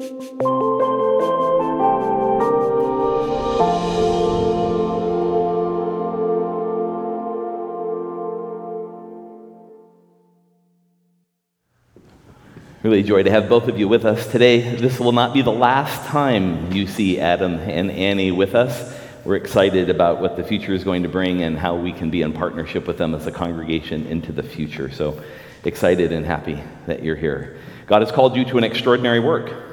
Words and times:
Really 0.00 0.10
joy 13.02 13.24
to 13.24 13.30
have 13.32 13.48
both 13.48 13.66
of 13.66 13.76
you 13.76 13.88
with 13.88 14.04
us 14.04 14.30
today. 14.30 14.76
This 14.76 15.00
will 15.00 15.10
not 15.10 15.34
be 15.34 15.42
the 15.42 15.50
last 15.50 16.06
time 16.06 16.70
you 16.70 16.86
see 16.86 17.18
Adam 17.18 17.54
and 17.54 17.90
Annie 17.90 18.30
with 18.30 18.54
us. 18.54 18.96
We're 19.24 19.34
excited 19.34 19.90
about 19.90 20.20
what 20.20 20.36
the 20.36 20.44
future 20.44 20.74
is 20.74 20.84
going 20.84 21.02
to 21.02 21.08
bring 21.08 21.42
and 21.42 21.58
how 21.58 21.74
we 21.74 21.92
can 21.92 22.08
be 22.08 22.22
in 22.22 22.32
partnership 22.32 22.86
with 22.86 22.98
them 22.98 23.16
as 23.16 23.26
a 23.26 23.32
congregation 23.32 24.06
into 24.06 24.30
the 24.30 24.44
future. 24.44 24.92
So 24.92 25.20
excited 25.64 26.12
and 26.12 26.24
happy 26.24 26.62
that 26.86 27.02
you're 27.02 27.16
here. 27.16 27.58
God 27.86 28.02
has 28.02 28.12
called 28.12 28.36
you 28.36 28.44
to 28.44 28.58
an 28.58 28.64
extraordinary 28.64 29.18
work, 29.18 29.67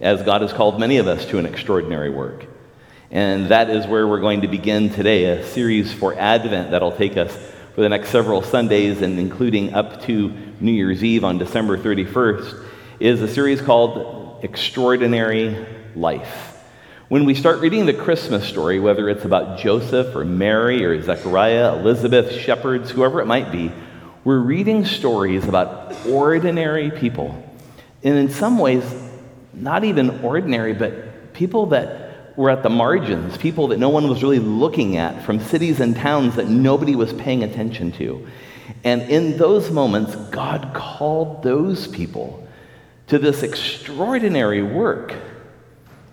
as 0.00 0.22
God 0.22 0.42
has 0.42 0.52
called 0.52 0.78
many 0.78 0.98
of 0.98 1.06
us 1.06 1.24
to 1.26 1.38
an 1.38 1.46
extraordinary 1.46 2.10
work. 2.10 2.46
And 3.10 3.48
that 3.48 3.70
is 3.70 3.86
where 3.86 4.08
we're 4.08 4.20
going 4.20 4.40
to 4.40 4.48
begin 4.48 4.90
today, 4.90 5.26
a 5.26 5.46
series 5.46 5.92
for 5.92 6.14
Advent 6.18 6.72
that'll 6.72 6.96
take 6.96 7.16
us 7.16 7.36
for 7.74 7.80
the 7.80 7.88
next 7.88 8.10
several 8.10 8.42
Sundays 8.42 9.02
and 9.02 9.18
including 9.18 9.74
up 9.74 10.02
to 10.02 10.32
New 10.60 10.72
Year's 10.72 11.04
Eve 11.04 11.24
on 11.24 11.38
December 11.38 11.78
31st, 11.78 12.66
is 13.00 13.22
a 13.22 13.28
series 13.28 13.60
called 13.60 14.44
Extraordinary 14.44 15.66
Life. 15.94 16.62
When 17.08 17.24
we 17.24 17.34
start 17.34 17.60
reading 17.60 17.86
the 17.86 17.94
Christmas 17.94 18.48
story, 18.48 18.80
whether 18.80 19.08
it's 19.08 19.24
about 19.24 19.58
Joseph 19.58 20.16
or 20.16 20.24
Mary 20.24 20.84
or 20.84 21.00
Zechariah, 21.02 21.76
Elizabeth, 21.78 22.32
shepherds, 22.32 22.90
whoever 22.90 23.20
it 23.20 23.26
might 23.26 23.52
be, 23.52 23.70
we're 24.24 24.38
reading 24.38 24.86
stories 24.86 25.46
about 25.46 25.94
ordinary 26.06 26.90
people. 26.90 27.40
And 28.02 28.16
in 28.16 28.30
some 28.30 28.58
ways, 28.58 28.82
not 29.54 29.84
even 29.84 30.22
ordinary, 30.24 30.72
but 30.72 31.32
people 31.34 31.66
that 31.66 32.36
were 32.36 32.50
at 32.50 32.62
the 32.62 32.70
margins, 32.70 33.36
people 33.36 33.68
that 33.68 33.78
no 33.78 33.88
one 33.88 34.08
was 34.08 34.22
really 34.22 34.40
looking 34.40 34.96
at 34.96 35.24
from 35.24 35.38
cities 35.40 35.80
and 35.80 35.94
towns 35.94 36.36
that 36.36 36.48
nobody 36.48 36.96
was 36.96 37.12
paying 37.12 37.44
attention 37.44 37.92
to. 37.92 38.26
And 38.82 39.02
in 39.02 39.36
those 39.36 39.70
moments, 39.70 40.16
God 40.16 40.72
called 40.74 41.42
those 41.42 41.86
people 41.86 42.46
to 43.08 43.18
this 43.18 43.42
extraordinary 43.42 44.62
work 44.62 45.14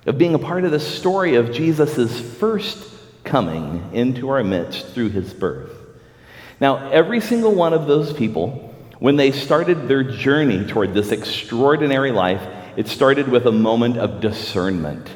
of 0.05 0.17
being 0.17 0.33
a 0.33 0.39
part 0.39 0.63
of 0.63 0.71
the 0.71 0.79
story 0.79 1.35
of 1.35 1.51
Jesus' 1.51 2.19
first 2.37 2.87
coming 3.23 3.89
into 3.93 4.29
our 4.29 4.43
midst 4.43 4.87
through 4.87 5.09
his 5.09 5.33
birth. 5.33 5.71
Now, 6.59 6.89
every 6.91 7.21
single 7.21 7.53
one 7.53 7.73
of 7.73 7.87
those 7.87 8.13
people, 8.13 8.75
when 8.99 9.15
they 9.15 9.31
started 9.31 9.87
their 9.87 10.03
journey 10.03 10.65
toward 10.65 10.93
this 10.93 11.11
extraordinary 11.11 12.11
life, 12.11 12.41
it 12.75 12.87
started 12.87 13.27
with 13.27 13.45
a 13.45 13.51
moment 13.51 13.97
of 13.97 14.21
discernment. 14.21 15.09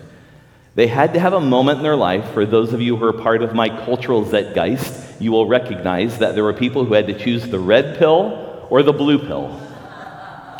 They 0.76 0.88
had 0.88 1.14
to 1.14 1.20
have 1.20 1.34
a 1.34 1.40
moment 1.40 1.78
in 1.78 1.84
their 1.84 1.96
life, 1.96 2.34
for 2.34 2.46
those 2.46 2.74
of 2.74 2.82
you 2.82 2.98
who 2.98 3.06
are 3.06 3.14
part 3.14 3.42
of 3.42 3.56
my 3.56 3.70
cultural 3.70 4.26
zeitgeist, 4.26 5.22
you 5.22 5.32
will 5.32 5.48
recognize 5.48 6.18
that 6.18 6.36
there 6.36 6.44
were 6.44 6.54
people 6.54 6.84
who 6.84 6.94
had 6.94 7.08
to 7.08 7.18
choose 7.18 7.48
the 7.48 7.60
red 7.60 7.98
pill 7.98 8.68
or 8.70 8.84
the 8.84 8.92
blue 8.92 9.20
pill, 9.20 9.48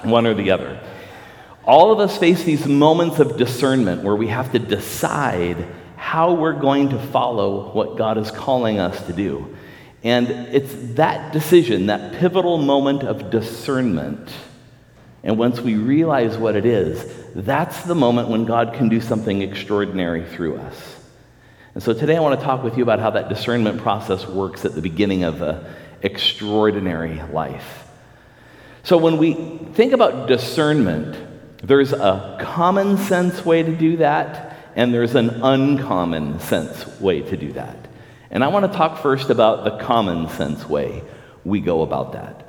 one 0.04 0.26
or 0.26 0.34
the 0.34 0.52
other. 0.52 0.80
All 1.66 1.92
of 1.92 2.00
us 2.00 2.18
face 2.18 2.44
these 2.44 2.66
moments 2.66 3.20
of 3.20 3.38
discernment 3.38 4.04
where 4.04 4.16
we 4.16 4.28
have 4.28 4.52
to 4.54 4.60
decide 4.60 5.68
how 5.98 6.34
we're 6.34 6.54
going 6.54 6.90
to 6.90 7.00
follow 7.08 7.72
what 7.72 7.98
God 7.98 8.18
is 8.18 8.32
calling 8.32 8.80
us 8.80 9.06
to 9.08 9.14
do. 9.14 9.58
And 10.04 10.30
it's 10.30 10.72
that 10.94 11.34
decision, 11.34 11.88
that 11.88 12.20
pivotal 12.20 12.60
moment 12.60 13.04
of 13.04 13.32
discernment. 13.32 14.30
And 15.26 15.40
once 15.40 15.60
we 15.60 15.74
realize 15.74 16.38
what 16.38 16.56
it 16.56 16.68
is, 16.68 17.04
that's 17.34 17.82
the 17.84 17.96
moment 17.96 18.30
when 18.30 18.46
God 18.46 18.74
can 18.76 18.90
do 18.90 19.02
something 19.02 19.42
extraordinary 19.42 20.24
through 20.24 20.58
us. 20.58 20.96
And 21.74 21.82
so 21.82 21.94
today 21.94 22.16
I 22.16 22.20
want 22.20 22.40
to 22.40 22.46
talk 22.46 22.64
with 22.64 22.78
you 22.78 22.84
about 22.84 23.00
how 23.00 23.10
that 23.10 23.28
discernment 23.28 23.82
process 23.82 24.28
works 24.28 24.66
at 24.66 24.76
the 24.76 24.82
beginning 24.82 25.24
of 25.24 25.42
an 25.42 25.66
extraordinary 26.04 27.22
life. 27.34 27.88
So 28.84 28.98
when 28.98 29.18
we 29.18 29.34
think 29.74 29.94
about 29.94 30.28
discernment, 30.28 31.18
there's 31.64 31.92
a 31.92 32.38
common 32.40 32.98
sense 33.00 33.44
way 33.44 33.64
to 33.64 33.76
do 33.76 33.98
that, 33.98 34.56
and 34.76 34.94
there's 34.94 35.16
an 35.16 35.42
uncommon 35.42 36.40
sense 36.40 36.88
way 37.02 37.22
to 37.22 37.36
do 37.36 37.52
that. 37.54 37.88
And 38.30 38.44
I 38.44 38.50
want 38.50 38.72
to 38.72 38.78
talk 38.78 39.02
first 39.02 39.32
about 39.32 39.64
the 39.64 39.84
common 39.84 40.30
sense 40.30 40.70
way 40.70 41.02
we 41.44 41.62
go 41.62 41.82
about 41.82 42.14
that. 42.14 42.45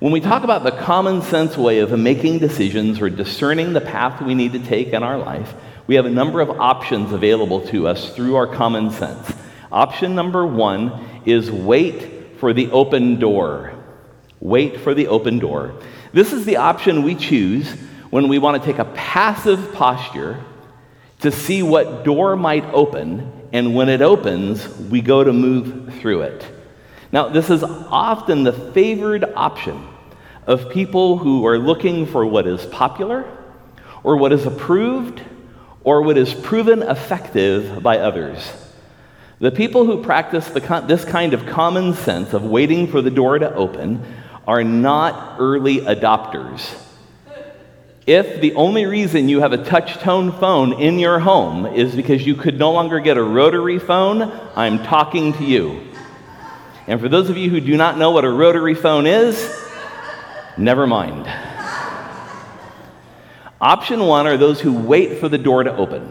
When 0.00 0.12
we 0.12 0.20
talk 0.20 0.44
about 0.44 0.62
the 0.62 0.70
common 0.70 1.22
sense 1.22 1.56
way 1.56 1.80
of 1.80 1.90
making 1.98 2.38
decisions 2.38 3.00
or 3.00 3.10
discerning 3.10 3.72
the 3.72 3.80
path 3.80 4.22
we 4.22 4.36
need 4.36 4.52
to 4.52 4.60
take 4.60 4.90
in 4.90 5.02
our 5.02 5.18
life, 5.18 5.52
we 5.88 5.96
have 5.96 6.06
a 6.06 6.10
number 6.10 6.40
of 6.40 6.50
options 6.50 7.12
available 7.12 7.66
to 7.68 7.88
us 7.88 8.14
through 8.14 8.36
our 8.36 8.46
common 8.46 8.92
sense. 8.92 9.32
Option 9.72 10.14
number 10.14 10.46
one 10.46 11.20
is 11.26 11.50
wait 11.50 12.38
for 12.38 12.52
the 12.52 12.70
open 12.70 13.18
door. 13.18 13.72
Wait 14.38 14.78
for 14.78 14.94
the 14.94 15.08
open 15.08 15.40
door. 15.40 15.74
This 16.12 16.32
is 16.32 16.44
the 16.44 16.58
option 16.58 17.02
we 17.02 17.16
choose 17.16 17.68
when 18.10 18.28
we 18.28 18.38
want 18.38 18.62
to 18.62 18.64
take 18.64 18.78
a 18.78 18.84
passive 18.84 19.72
posture 19.72 20.44
to 21.22 21.32
see 21.32 21.60
what 21.64 22.04
door 22.04 22.36
might 22.36 22.64
open, 22.66 23.48
and 23.52 23.74
when 23.74 23.88
it 23.88 24.00
opens, 24.00 24.68
we 24.78 25.00
go 25.00 25.24
to 25.24 25.32
move 25.32 25.92
through 25.94 26.22
it. 26.22 26.46
Now, 27.10 27.28
this 27.28 27.50
is 27.50 27.62
often 27.62 28.44
the 28.44 28.52
favored 28.52 29.24
option 29.34 29.86
of 30.46 30.70
people 30.70 31.18
who 31.18 31.46
are 31.46 31.58
looking 31.58 32.06
for 32.06 32.26
what 32.26 32.46
is 32.46 32.64
popular, 32.66 33.24
or 34.02 34.16
what 34.16 34.32
is 34.32 34.46
approved, 34.46 35.22
or 35.84 36.02
what 36.02 36.18
is 36.18 36.34
proven 36.34 36.82
effective 36.82 37.82
by 37.82 37.98
others. 37.98 38.52
The 39.40 39.50
people 39.50 39.86
who 39.86 40.02
practice 40.02 40.48
the, 40.48 40.84
this 40.86 41.04
kind 41.04 41.32
of 41.32 41.46
common 41.46 41.94
sense 41.94 42.32
of 42.34 42.44
waiting 42.44 42.88
for 42.88 43.00
the 43.00 43.10
door 43.10 43.38
to 43.38 43.54
open 43.54 44.04
are 44.46 44.64
not 44.64 45.36
early 45.38 45.78
adopters 45.78 46.74
if 48.08 48.40
the 48.40 48.54
only 48.54 48.86
reason 48.86 49.28
you 49.28 49.40
have 49.40 49.52
a 49.52 49.62
touch 49.62 49.98
tone 49.98 50.32
phone 50.32 50.80
in 50.80 50.98
your 50.98 51.18
home 51.18 51.66
is 51.66 51.94
because 51.94 52.26
you 52.26 52.34
could 52.34 52.58
no 52.58 52.72
longer 52.72 53.00
get 53.00 53.18
a 53.18 53.22
rotary 53.22 53.78
phone, 53.78 54.22
I'm 54.56 54.82
talking 54.82 55.34
to 55.34 55.44
you. 55.44 55.87
And 56.88 56.98
for 56.98 57.10
those 57.10 57.28
of 57.28 57.36
you 57.36 57.50
who 57.50 57.60
do 57.60 57.76
not 57.76 57.98
know 57.98 58.12
what 58.12 58.24
a 58.24 58.30
rotary 58.30 58.74
phone 58.74 59.06
is, 59.06 59.38
never 60.56 60.86
mind. 60.86 61.28
Option 63.60 64.00
one 64.00 64.26
are 64.26 64.38
those 64.38 64.58
who 64.58 64.72
wait 64.72 65.18
for 65.18 65.28
the 65.28 65.36
door 65.36 65.64
to 65.64 65.76
open. 65.76 66.10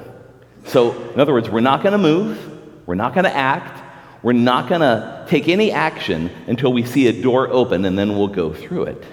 So, 0.66 1.10
in 1.14 1.20
other 1.20 1.34
words, 1.34 1.50
we're 1.50 1.62
not 1.62 1.82
going 1.82 1.94
to 1.94 1.98
move, 1.98 2.38
we're 2.86 2.94
not 2.94 3.16
going 3.16 3.24
to 3.24 3.36
act, 3.36 3.84
we're 4.22 4.34
not 4.34 4.70
going 4.70 4.82
to 4.82 5.26
take 5.28 5.50
any 5.50 5.72
action 5.72 6.30
until 6.46 6.72
we 6.72 6.86
see 6.86 7.08
a 7.08 7.24
door 7.24 7.50
open, 7.50 7.84
and 7.84 7.98
then 7.98 8.16
we'll 8.16 8.28
go 8.28 8.54
through 8.54 8.84
it. 8.84 9.04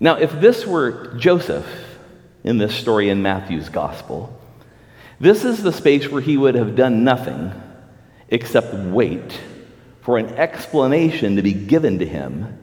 Now, 0.00 0.14
if 0.14 0.32
this 0.40 0.64
were 0.64 1.14
Joseph 1.18 1.66
in 2.42 2.56
this 2.56 2.74
story 2.74 3.10
in 3.10 3.20
Matthew's 3.20 3.68
gospel, 3.68 4.40
this 5.20 5.44
is 5.44 5.62
the 5.62 5.72
space 5.74 6.08
where 6.08 6.22
he 6.22 6.38
would 6.38 6.54
have 6.54 6.74
done 6.74 7.04
nothing 7.04 7.52
except 8.30 8.72
wait 8.72 9.38
for 10.02 10.18
an 10.18 10.26
explanation 10.34 11.36
to 11.36 11.42
be 11.42 11.52
given 11.52 11.98
to 12.00 12.06
him 12.06 12.58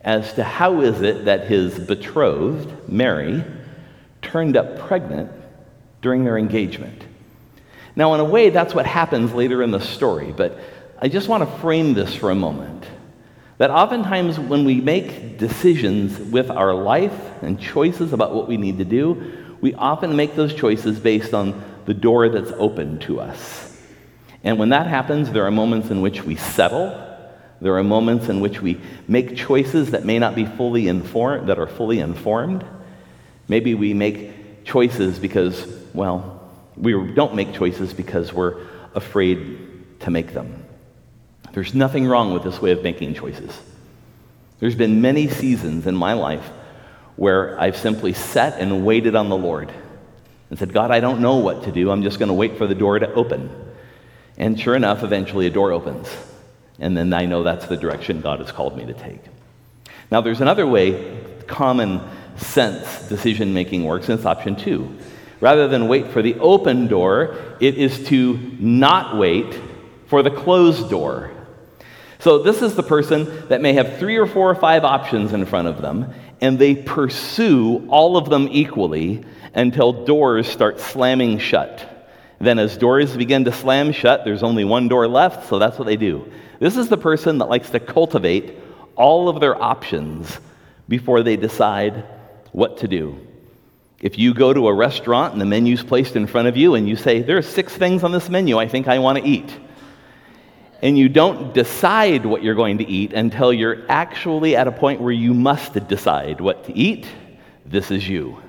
as 0.00 0.32
to 0.34 0.44
how 0.44 0.80
is 0.80 1.02
it 1.02 1.24
that 1.24 1.48
his 1.48 1.78
betrothed, 1.78 2.88
Mary, 2.88 3.44
turned 4.22 4.56
up 4.56 4.78
pregnant 4.78 5.30
during 6.00 6.24
their 6.24 6.38
engagement. 6.38 7.02
Now, 7.96 8.14
in 8.14 8.20
a 8.20 8.24
way, 8.24 8.50
that's 8.50 8.74
what 8.74 8.86
happens 8.86 9.32
later 9.32 9.62
in 9.62 9.72
the 9.72 9.80
story, 9.80 10.32
but 10.36 10.58
I 10.98 11.08
just 11.08 11.28
want 11.28 11.48
to 11.48 11.58
frame 11.58 11.94
this 11.94 12.14
for 12.14 12.30
a 12.30 12.34
moment. 12.34 12.84
That 13.58 13.70
oftentimes, 13.70 14.38
when 14.38 14.64
we 14.64 14.80
make 14.80 15.38
decisions 15.38 16.18
with 16.18 16.50
our 16.50 16.74
life 16.74 17.42
and 17.42 17.58
choices 17.58 18.12
about 18.12 18.34
what 18.34 18.46
we 18.46 18.56
need 18.56 18.78
to 18.78 18.84
do, 18.84 19.56
we 19.60 19.74
often 19.74 20.14
make 20.14 20.36
those 20.36 20.54
choices 20.54 21.00
based 21.00 21.34
on 21.34 21.64
the 21.86 21.94
door 21.94 22.28
that's 22.28 22.52
open 22.52 22.98
to 23.00 23.18
us. 23.20 23.75
And 24.46 24.60
when 24.60 24.68
that 24.68 24.86
happens, 24.86 25.32
there 25.32 25.44
are 25.44 25.50
moments 25.50 25.90
in 25.90 26.02
which 26.02 26.22
we 26.22 26.36
settle. 26.36 27.02
There 27.60 27.76
are 27.78 27.82
moments 27.82 28.28
in 28.28 28.38
which 28.38 28.62
we 28.62 28.80
make 29.08 29.36
choices 29.36 29.90
that 29.90 30.04
may 30.04 30.20
not 30.20 30.36
be 30.36 30.44
fully 30.44 30.86
informed, 30.86 31.48
that 31.48 31.58
are 31.58 31.66
fully 31.66 31.98
informed. 31.98 32.64
Maybe 33.48 33.74
we 33.74 33.92
make 33.92 34.64
choices 34.64 35.18
because, 35.18 35.66
well, 35.92 36.48
we 36.76 36.92
don't 37.12 37.34
make 37.34 37.54
choices 37.54 37.92
because 37.92 38.32
we're 38.32 38.60
afraid 38.94 39.98
to 40.00 40.12
make 40.12 40.32
them. 40.32 40.64
There's 41.52 41.74
nothing 41.74 42.06
wrong 42.06 42.32
with 42.32 42.44
this 42.44 42.62
way 42.62 42.70
of 42.70 42.84
making 42.84 43.14
choices. 43.14 43.50
There's 44.60 44.76
been 44.76 45.00
many 45.00 45.26
seasons 45.26 45.88
in 45.88 45.96
my 45.96 46.12
life 46.12 46.48
where 47.16 47.60
I've 47.60 47.76
simply 47.76 48.12
sat 48.12 48.60
and 48.60 48.86
waited 48.86 49.16
on 49.16 49.28
the 49.28 49.36
Lord 49.36 49.72
and 50.50 50.58
said, 50.58 50.72
God, 50.72 50.92
I 50.92 51.00
don't 51.00 51.20
know 51.20 51.38
what 51.38 51.64
to 51.64 51.72
do. 51.72 51.90
I'm 51.90 52.04
just 52.04 52.20
going 52.20 52.28
to 52.28 52.34
wait 52.34 52.58
for 52.58 52.68
the 52.68 52.76
door 52.76 52.96
to 53.00 53.12
open. 53.12 53.65
And 54.38 54.58
sure 54.60 54.74
enough, 54.74 55.02
eventually 55.02 55.46
a 55.46 55.50
door 55.50 55.72
opens. 55.72 56.08
And 56.78 56.96
then 56.96 57.12
I 57.12 57.24
know 57.24 57.42
that's 57.42 57.66
the 57.66 57.76
direction 57.76 58.20
God 58.20 58.40
has 58.40 58.52
called 58.52 58.76
me 58.76 58.84
to 58.86 58.94
take. 58.94 59.20
Now, 60.10 60.20
there's 60.20 60.40
another 60.40 60.66
way, 60.66 61.18
common 61.46 62.00
sense 62.36 63.08
decision 63.08 63.54
making 63.54 63.84
works, 63.84 64.08
and 64.08 64.18
it's 64.18 64.26
option 64.26 64.56
two. 64.56 64.96
Rather 65.40 65.68
than 65.68 65.88
wait 65.88 66.08
for 66.08 66.22
the 66.22 66.34
open 66.34 66.86
door, 66.86 67.36
it 67.60 67.76
is 67.76 68.06
to 68.08 68.36
not 68.58 69.16
wait 69.16 69.58
for 70.06 70.22
the 70.22 70.30
closed 70.30 70.90
door. 70.90 71.30
So, 72.18 72.38
this 72.38 72.62
is 72.62 72.74
the 72.74 72.82
person 72.82 73.48
that 73.48 73.60
may 73.60 73.74
have 73.74 73.98
three 73.98 74.16
or 74.16 74.26
four 74.26 74.50
or 74.50 74.54
five 74.54 74.84
options 74.84 75.32
in 75.32 75.44
front 75.44 75.68
of 75.68 75.82
them, 75.82 76.12
and 76.40 76.58
they 76.58 76.74
pursue 76.74 77.86
all 77.88 78.16
of 78.16 78.30
them 78.30 78.48
equally 78.50 79.24
until 79.54 80.04
doors 80.04 80.48
start 80.48 80.80
slamming 80.80 81.38
shut. 81.38 81.95
Then, 82.38 82.58
as 82.58 82.76
doors 82.76 83.16
begin 83.16 83.44
to 83.44 83.52
slam 83.52 83.92
shut, 83.92 84.24
there's 84.24 84.42
only 84.42 84.64
one 84.64 84.88
door 84.88 85.08
left, 85.08 85.48
so 85.48 85.58
that's 85.58 85.78
what 85.78 85.86
they 85.86 85.96
do. 85.96 86.30
This 86.58 86.76
is 86.76 86.88
the 86.88 86.98
person 86.98 87.38
that 87.38 87.48
likes 87.48 87.70
to 87.70 87.80
cultivate 87.80 88.58
all 88.94 89.28
of 89.28 89.40
their 89.40 89.60
options 89.60 90.38
before 90.88 91.22
they 91.22 91.36
decide 91.36 92.04
what 92.52 92.78
to 92.78 92.88
do. 92.88 93.26
If 94.00 94.18
you 94.18 94.34
go 94.34 94.52
to 94.52 94.68
a 94.68 94.74
restaurant 94.74 95.32
and 95.32 95.40
the 95.40 95.46
menu's 95.46 95.82
placed 95.82 96.16
in 96.16 96.26
front 96.26 96.48
of 96.48 96.56
you 96.56 96.74
and 96.74 96.88
you 96.88 96.96
say, 96.96 97.22
There 97.22 97.38
are 97.38 97.42
six 97.42 97.74
things 97.74 98.04
on 98.04 98.12
this 98.12 98.28
menu 98.28 98.58
I 98.58 98.68
think 98.68 98.88
I 98.88 98.98
want 98.98 99.18
to 99.18 99.24
eat, 99.24 99.50
and 100.82 100.98
you 100.98 101.08
don't 101.08 101.54
decide 101.54 102.26
what 102.26 102.42
you're 102.42 102.54
going 102.54 102.78
to 102.78 102.86
eat 102.86 103.14
until 103.14 103.52
you're 103.52 103.86
actually 103.88 104.56
at 104.56 104.68
a 104.68 104.72
point 104.72 105.00
where 105.00 105.12
you 105.12 105.32
must 105.32 105.72
decide 105.88 106.40
what 106.40 106.64
to 106.64 106.76
eat, 106.76 107.06
this 107.64 107.90
is 107.90 108.06
you. 108.06 108.40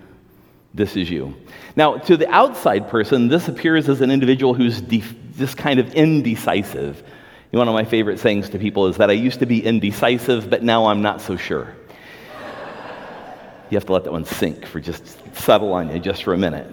This 0.77 0.95
is 0.95 1.09
you. 1.09 1.33
Now, 1.75 1.97
to 1.97 2.15
the 2.15 2.29
outside 2.29 2.87
person, 2.87 3.29
this 3.29 3.47
appears 3.47 3.89
as 3.89 4.01
an 4.01 4.11
individual 4.11 4.53
who's 4.53 4.79
def- 4.79 5.15
this 5.33 5.55
kind 5.55 5.79
of 5.79 5.95
indecisive. 5.95 7.01
One 7.49 7.67
of 7.67 7.73
my 7.73 7.83
favorite 7.83 8.19
sayings 8.19 8.49
to 8.49 8.59
people 8.59 8.85
is 8.85 8.97
that 8.97 9.09
I 9.09 9.13
used 9.13 9.39
to 9.39 9.47
be 9.47 9.65
indecisive, 9.65 10.51
but 10.51 10.61
now 10.61 10.85
I'm 10.85 11.01
not 11.01 11.19
so 11.19 11.35
sure. 11.35 11.75
you 13.71 13.75
have 13.75 13.87
to 13.87 13.91
let 13.91 14.03
that 14.03 14.11
one 14.11 14.23
sink 14.23 14.67
for 14.67 14.79
just 14.79 15.17
settle 15.35 15.73
on 15.73 15.91
you 15.91 15.99
just 15.99 16.23
for 16.23 16.35
a 16.35 16.37
minute. 16.37 16.67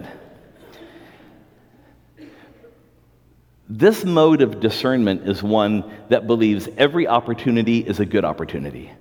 This 3.67 4.05
mode 4.05 4.43
of 4.43 4.59
discernment 4.59 5.27
is 5.27 5.41
one 5.41 5.91
that 6.09 6.27
believes 6.27 6.69
every 6.77 7.07
opportunity 7.07 7.79
is 7.79 7.99
a 7.99 8.05
good 8.05 8.23
opportunity. 8.23 8.91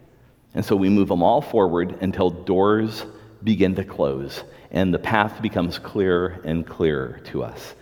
And 0.55 0.65
so 0.65 0.75
we 0.77 0.89
move 0.89 1.09
them 1.09 1.23
all 1.23 1.43
forward 1.43 1.99
until 2.01 2.31
doors 2.31 3.05
begin 3.43 3.75
to 3.75 3.85
close 3.85 4.43
and 4.75 4.93
the 4.93 4.99
path 4.99 5.41
becomes 5.41 5.79
clearer 5.79 6.41
and 6.44 6.67
clearer 6.67 7.21
to 7.26 7.44
us. 7.44 7.75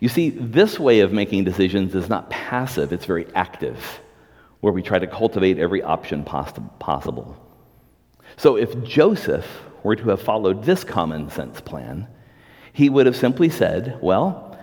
You 0.00 0.08
see, 0.08 0.30
this 0.30 0.78
way 0.78 1.00
of 1.00 1.12
making 1.12 1.44
decisions 1.44 1.94
is 1.94 2.08
not 2.08 2.30
passive, 2.30 2.92
it's 2.92 3.04
very 3.04 3.26
active, 3.34 4.00
where 4.60 4.72
we 4.72 4.82
try 4.82 4.98
to 4.98 5.06
cultivate 5.06 5.58
every 5.58 5.82
option 5.82 6.24
possible. 6.24 7.36
So 8.38 8.56
if 8.56 8.82
Joseph 8.82 9.46
were 9.82 9.94
to 9.94 10.08
have 10.08 10.22
followed 10.22 10.64
this 10.64 10.84
common 10.84 11.30
sense 11.30 11.60
plan, 11.60 12.08
he 12.72 12.88
would 12.88 13.04
have 13.06 13.16
simply 13.16 13.50
said, 13.50 13.98
Well, 14.00 14.58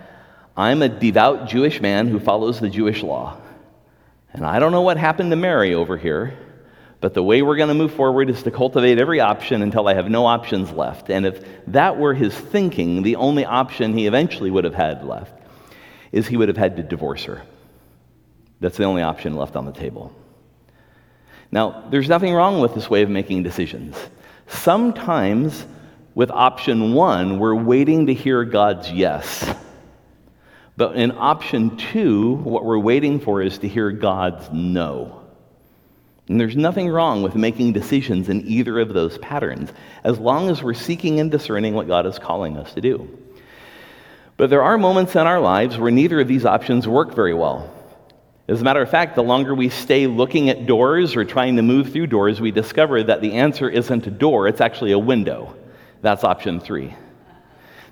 I'm 0.56 0.82
a 0.82 0.88
devout 0.88 1.48
Jewish 1.48 1.80
man 1.80 2.08
who 2.08 2.18
follows 2.18 2.58
the 2.58 2.70
Jewish 2.70 3.02
law. 3.02 3.36
And 4.32 4.44
I 4.44 4.58
don't 4.58 4.72
know 4.72 4.82
what 4.82 4.96
happened 4.96 5.30
to 5.30 5.36
Mary 5.36 5.72
over 5.74 5.96
here, 5.96 6.36
but 7.04 7.12
the 7.12 7.22
way 7.22 7.42
we're 7.42 7.56
going 7.56 7.68
to 7.68 7.74
move 7.74 7.92
forward 7.92 8.30
is 8.30 8.44
to 8.44 8.50
cultivate 8.50 8.98
every 8.98 9.20
option 9.20 9.60
until 9.60 9.86
I 9.86 9.92
have 9.92 10.08
no 10.08 10.24
options 10.24 10.72
left. 10.72 11.10
And 11.10 11.26
if 11.26 11.44
that 11.66 11.98
were 11.98 12.14
his 12.14 12.34
thinking, 12.34 13.02
the 13.02 13.16
only 13.16 13.44
option 13.44 13.92
he 13.92 14.06
eventually 14.06 14.50
would 14.50 14.64
have 14.64 14.72
had 14.72 15.04
left 15.04 15.38
is 16.12 16.26
he 16.26 16.38
would 16.38 16.48
have 16.48 16.56
had 16.56 16.78
to 16.78 16.82
divorce 16.82 17.24
her. 17.24 17.42
That's 18.60 18.78
the 18.78 18.84
only 18.84 19.02
option 19.02 19.36
left 19.36 19.54
on 19.54 19.66
the 19.66 19.72
table. 19.72 20.16
Now, 21.52 21.84
there's 21.90 22.08
nothing 22.08 22.32
wrong 22.32 22.60
with 22.60 22.74
this 22.74 22.88
way 22.88 23.02
of 23.02 23.10
making 23.10 23.42
decisions. 23.42 23.98
Sometimes, 24.46 25.66
with 26.14 26.30
option 26.30 26.94
one, 26.94 27.38
we're 27.38 27.54
waiting 27.54 28.06
to 28.06 28.14
hear 28.14 28.46
God's 28.46 28.90
yes. 28.90 29.54
But 30.78 30.96
in 30.96 31.12
option 31.12 31.76
two, 31.76 32.36
what 32.36 32.64
we're 32.64 32.78
waiting 32.78 33.20
for 33.20 33.42
is 33.42 33.58
to 33.58 33.68
hear 33.68 33.90
God's 33.90 34.48
no. 34.50 35.23
And 36.28 36.40
there's 36.40 36.56
nothing 36.56 36.88
wrong 36.88 37.22
with 37.22 37.34
making 37.34 37.74
decisions 37.74 38.28
in 38.28 38.46
either 38.46 38.78
of 38.78 38.94
those 38.94 39.18
patterns, 39.18 39.70
as 40.04 40.18
long 40.18 40.48
as 40.48 40.62
we're 40.62 40.74
seeking 40.74 41.20
and 41.20 41.30
discerning 41.30 41.74
what 41.74 41.86
God 41.86 42.06
is 42.06 42.18
calling 42.18 42.56
us 42.56 42.72
to 42.74 42.80
do. 42.80 43.18
But 44.36 44.50
there 44.50 44.62
are 44.62 44.78
moments 44.78 45.14
in 45.14 45.26
our 45.26 45.40
lives 45.40 45.78
where 45.78 45.90
neither 45.90 46.20
of 46.20 46.28
these 46.28 46.46
options 46.46 46.88
work 46.88 47.14
very 47.14 47.34
well. 47.34 47.70
As 48.48 48.60
a 48.60 48.64
matter 48.64 48.82
of 48.82 48.90
fact, 48.90 49.14
the 49.14 49.22
longer 49.22 49.54
we 49.54 49.68
stay 49.68 50.06
looking 50.06 50.50
at 50.50 50.66
doors 50.66 51.14
or 51.14 51.24
trying 51.24 51.56
to 51.56 51.62
move 51.62 51.92
through 51.92 52.08
doors, 52.08 52.40
we 52.40 52.50
discover 52.50 53.02
that 53.02 53.20
the 53.20 53.34
answer 53.34 53.68
isn't 53.68 54.06
a 54.06 54.10
door, 54.10 54.48
it's 54.48 54.60
actually 54.60 54.92
a 54.92 54.98
window. 54.98 55.56
That's 56.02 56.24
option 56.24 56.60
three. 56.60 56.94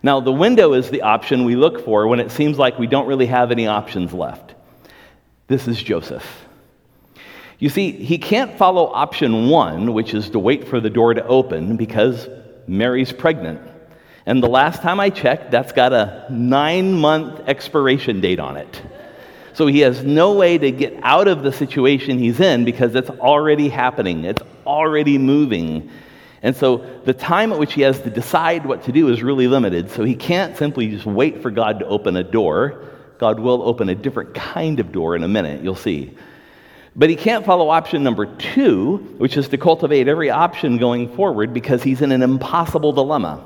Now, 0.03 0.21
the 0.21 0.33
window 0.33 0.73
is 0.73 0.91
the 0.91 1.03
option 1.03 1.45
we 1.45 1.55
look 1.55 1.85
for 1.85 2.09
when 2.09 2.19
it 2.19 2.31
seems 2.31 2.59
like 2.59 2.79
we 2.79 2.87
don't 2.87 3.07
really 3.07 3.27
have 3.27 3.51
any 3.51 3.67
options 3.67 4.13
left. 4.13 4.55
This 5.47 5.69
is 5.69 5.81
Joseph. 5.81 6.27
You 7.63 7.69
see, 7.69 7.93
he 7.93 8.19
can't 8.19 8.59
follow 8.59 8.87
option 8.87 9.49
one, 9.49 9.95
which 9.95 10.15
is 10.15 10.31
to 10.31 10.41
wait 10.41 10.67
for 10.67 10.81
the 10.81 10.91
door 10.91 11.15
to 11.15 11.25
open 11.25 11.77
because 11.77 12.29
Mary's 12.67 13.13
pregnant. 13.13 13.61
And 14.27 14.43
the 14.43 14.49
last 14.49 14.83
time 14.83 14.99
I 14.99 15.11
checked, 15.11 15.53
that's 15.53 15.71
got 15.71 15.93
a 15.93 16.27
nine 16.29 16.93
month 16.93 17.39
expiration 17.47 18.21
date 18.21 18.41
on 18.41 18.57
it. 18.57 18.83
So 19.53 19.69
he 19.69 19.79
has 19.79 20.03
no 20.03 20.33
way 20.33 20.59
to 20.59 20.73
get 20.73 20.99
out 21.05 21.29
of 21.29 21.45
the 21.45 21.53
situation 21.53 22.19
he's 22.19 22.41
in 22.41 22.65
because 22.65 22.97
it's 22.97 23.11
already 23.11 23.69
happening, 23.69 24.25
it's 24.25 24.43
already 24.67 25.17
moving. 25.17 25.89
And 26.43 26.57
so 26.57 26.79
the 27.05 27.15
time 27.15 27.53
at 27.53 27.61
which 27.61 27.75
he 27.75 27.83
has 27.83 28.01
to 28.01 28.11
decide 28.11 28.67
what 28.67 28.83
to 28.87 28.93
do 28.93 29.09
is 29.09 29.23
really 29.23 29.47
limited. 29.47 29.89
So 29.89 30.03
he 30.03 30.17
can't 30.17 30.57
simply 30.57 30.89
just 30.89 31.07
wait 31.07 31.41
for 31.41 31.53
God 31.53 31.79
to 31.79 31.87
open 31.87 32.17
a 32.17 32.25
door. 32.25 32.89
God 33.19 33.39
will 33.39 33.63
open 33.63 33.89
a 33.89 33.95
different 33.95 34.35
kind 34.35 34.81
of 34.81 34.91
door 34.91 35.15
in 35.15 35.23
a 35.23 35.29
minute, 35.29 35.63
you'll 35.63 35.77
see. 35.77 36.17
But 36.95 37.09
he 37.09 37.17
can't 37.17 37.45
follow 37.45 37.71
option 37.71 38.03
number 38.03 38.27
two, 38.27 38.97
which 39.17 39.37
is 39.37 39.49
to 39.49 39.59
cultivate 39.59 40.09
every 40.09 40.31
option 40.31 40.77
going 40.77 41.15
forward 41.15 41.55
because 41.55 41.83
he's 41.83 42.03
in 42.03 42.13
an 42.13 42.23
impossible 42.23 42.93
dilemma. 42.93 43.43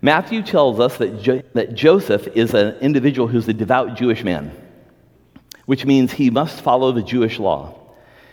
Matthew 0.00 0.42
tells 0.42 0.78
us 0.78 0.98
that, 0.98 1.20
jo- 1.20 1.42
that 1.54 1.74
Joseph 1.74 2.28
is 2.28 2.54
an 2.54 2.76
individual 2.76 3.26
who's 3.26 3.48
a 3.48 3.54
devout 3.54 3.96
Jewish 3.96 4.22
man, 4.22 4.52
which 5.66 5.84
means 5.84 6.12
he 6.12 6.30
must 6.30 6.60
follow 6.60 6.92
the 6.92 7.02
Jewish 7.02 7.38
law. 7.38 7.74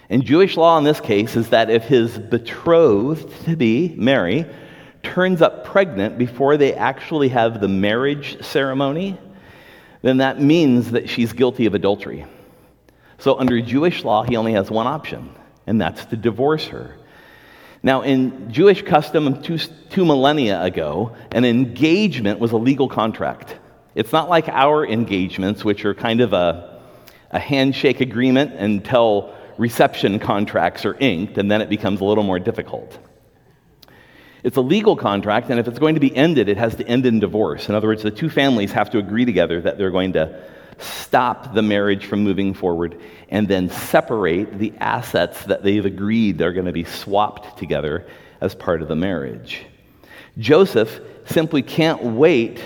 And 0.09 0.23
Jewish 0.23 0.57
law 0.57 0.77
in 0.77 0.83
this 0.83 0.99
case 0.99 1.35
is 1.35 1.49
that 1.49 1.69
if 1.69 1.85
his 1.85 2.19
betrothed 2.19 3.45
to 3.45 3.55
be, 3.55 3.95
Mary, 3.97 4.45
turns 5.01 5.41
up 5.41 5.65
pregnant 5.65 6.17
before 6.17 6.57
they 6.57 6.73
actually 6.73 7.29
have 7.29 7.61
the 7.61 7.69
marriage 7.69 8.43
ceremony, 8.43 9.17
then 10.01 10.17
that 10.17 10.39
means 10.39 10.91
that 10.91 11.09
she's 11.09 11.33
guilty 11.33 11.65
of 11.65 11.73
adultery. 11.73 12.25
So, 13.21 13.37
under 13.37 13.61
Jewish 13.61 14.03
law, 14.03 14.23
he 14.23 14.35
only 14.35 14.53
has 14.53 14.71
one 14.71 14.87
option, 14.87 15.35
and 15.67 15.79
that's 15.79 16.05
to 16.05 16.17
divorce 16.17 16.65
her. 16.65 16.97
Now, 17.83 18.01
in 18.01 18.51
Jewish 18.51 18.81
custom 18.81 19.43
two, 19.43 19.59
two 19.91 20.05
millennia 20.05 20.59
ago, 20.59 21.15
an 21.31 21.45
engagement 21.45 22.39
was 22.39 22.51
a 22.51 22.57
legal 22.57 22.89
contract. 22.89 23.55
It's 23.93 24.11
not 24.11 24.27
like 24.27 24.49
our 24.49 24.83
engagements, 24.87 25.63
which 25.63 25.85
are 25.85 25.93
kind 25.93 26.21
of 26.21 26.33
a, 26.33 26.81
a 27.29 27.37
handshake 27.37 28.01
agreement 28.01 28.53
until 28.55 29.35
reception 29.59 30.17
contracts 30.17 30.83
are 30.83 30.97
inked, 30.99 31.37
and 31.37 31.51
then 31.51 31.61
it 31.61 31.69
becomes 31.69 32.01
a 32.01 32.03
little 32.03 32.23
more 32.23 32.39
difficult. 32.39 32.97
It's 34.43 34.57
a 34.57 34.61
legal 34.61 34.95
contract, 34.95 35.51
and 35.51 35.59
if 35.59 35.67
it's 35.67 35.77
going 35.77 35.93
to 35.93 36.01
be 36.01 36.15
ended, 36.15 36.49
it 36.49 36.57
has 36.57 36.75
to 36.77 36.87
end 36.87 37.05
in 37.05 37.19
divorce. 37.19 37.69
In 37.69 37.75
other 37.75 37.87
words, 37.87 38.01
the 38.01 38.09
two 38.09 38.31
families 38.31 38.71
have 38.71 38.89
to 38.89 38.97
agree 38.97 39.25
together 39.25 39.61
that 39.61 39.77
they're 39.77 39.91
going 39.91 40.13
to 40.13 40.43
stop 40.83 41.53
the 41.53 41.61
marriage 41.61 42.05
from 42.05 42.23
moving 42.23 42.53
forward, 42.53 42.99
and 43.29 43.47
then 43.47 43.69
separate 43.69 44.59
the 44.59 44.73
assets 44.79 45.43
that 45.45 45.63
they've 45.63 45.85
agreed 45.85 46.37
they're 46.37 46.53
going 46.53 46.65
to 46.65 46.71
be 46.71 46.83
swapped 46.83 47.57
together 47.57 48.07
as 48.41 48.55
part 48.55 48.81
of 48.81 48.87
the 48.87 48.95
marriage. 48.95 49.65
Joseph 50.37 50.99
simply 51.25 51.61
can't 51.61 52.01
wait, 52.03 52.61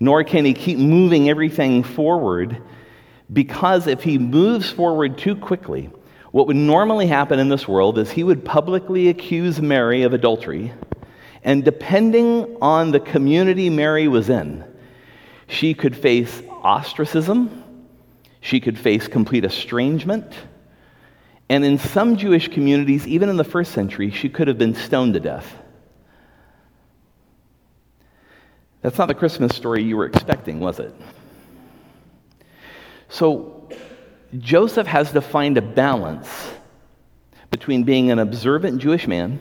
nor 0.00 0.24
can 0.24 0.44
he 0.44 0.54
keep 0.54 0.78
moving 0.78 1.28
everything 1.30 1.82
forward, 1.82 2.60
because 3.32 3.86
if 3.86 4.02
he 4.02 4.18
moves 4.18 4.70
forward 4.70 5.16
too 5.16 5.34
quickly, 5.34 5.90
what 6.30 6.46
would 6.46 6.56
normally 6.56 7.06
happen 7.06 7.38
in 7.38 7.48
this 7.48 7.68
world 7.68 7.96
is 7.96 8.10
he 8.10 8.24
would 8.24 8.44
publicly 8.44 9.08
accuse 9.08 9.60
Mary 9.60 10.02
of 10.02 10.12
adultery, 10.12 10.72
and 11.44 11.64
depending 11.64 12.56
on 12.60 12.90
the 12.90 13.00
community 13.00 13.70
Mary 13.70 14.08
was 14.08 14.28
in, 14.28 14.64
she 15.46 15.74
could 15.74 15.96
face 15.96 16.42
ostracism, 16.64 17.62
she 18.40 18.60
could 18.60 18.78
face 18.78 19.06
complete 19.06 19.44
estrangement, 19.44 20.32
and 21.48 21.64
in 21.64 21.78
some 21.78 22.16
Jewish 22.16 22.48
communities, 22.48 23.06
even 23.06 23.28
in 23.28 23.36
the 23.36 23.44
first 23.44 23.72
century, 23.72 24.10
she 24.10 24.28
could 24.28 24.48
have 24.48 24.58
been 24.58 24.74
stoned 24.74 25.14
to 25.14 25.20
death. 25.20 25.54
That's 28.80 28.98
not 28.98 29.08
the 29.08 29.14
Christmas 29.14 29.54
story 29.54 29.82
you 29.82 29.96
were 29.96 30.06
expecting, 30.06 30.60
was 30.60 30.78
it? 30.78 30.94
So, 33.08 33.68
Joseph 34.38 34.86
has 34.86 35.12
to 35.12 35.20
find 35.20 35.56
a 35.56 35.62
balance 35.62 36.50
between 37.50 37.84
being 37.84 38.10
an 38.10 38.18
observant 38.18 38.80
Jewish 38.80 39.06
man 39.06 39.38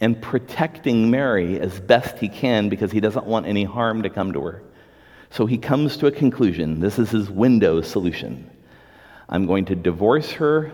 and 0.00 0.20
protecting 0.22 1.10
Mary 1.10 1.58
as 1.58 1.80
best 1.80 2.18
he 2.18 2.28
can 2.28 2.68
because 2.68 2.92
he 2.92 3.00
doesn't 3.00 3.26
want 3.26 3.46
any 3.46 3.64
harm 3.64 4.02
to 4.02 4.10
come 4.10 4.32
to 4.32 4.40
her. 4.42 4.62
So 5.30 5.46
he 5.46 5.58
comes 5.58 5.96
to 5.98 6.06
a 6.06 6.10
conclusion. 6.10 6.80
This 6.80 6.98
is 6.98 7.10
his 7.10 7.30
window 7.30 7.80
solution. 7.82 8.50
I'm 9.28 9.46
going 9.46 9.66
to 9.66 9.74
divorce 9.74 10.30
her 10.32 10.72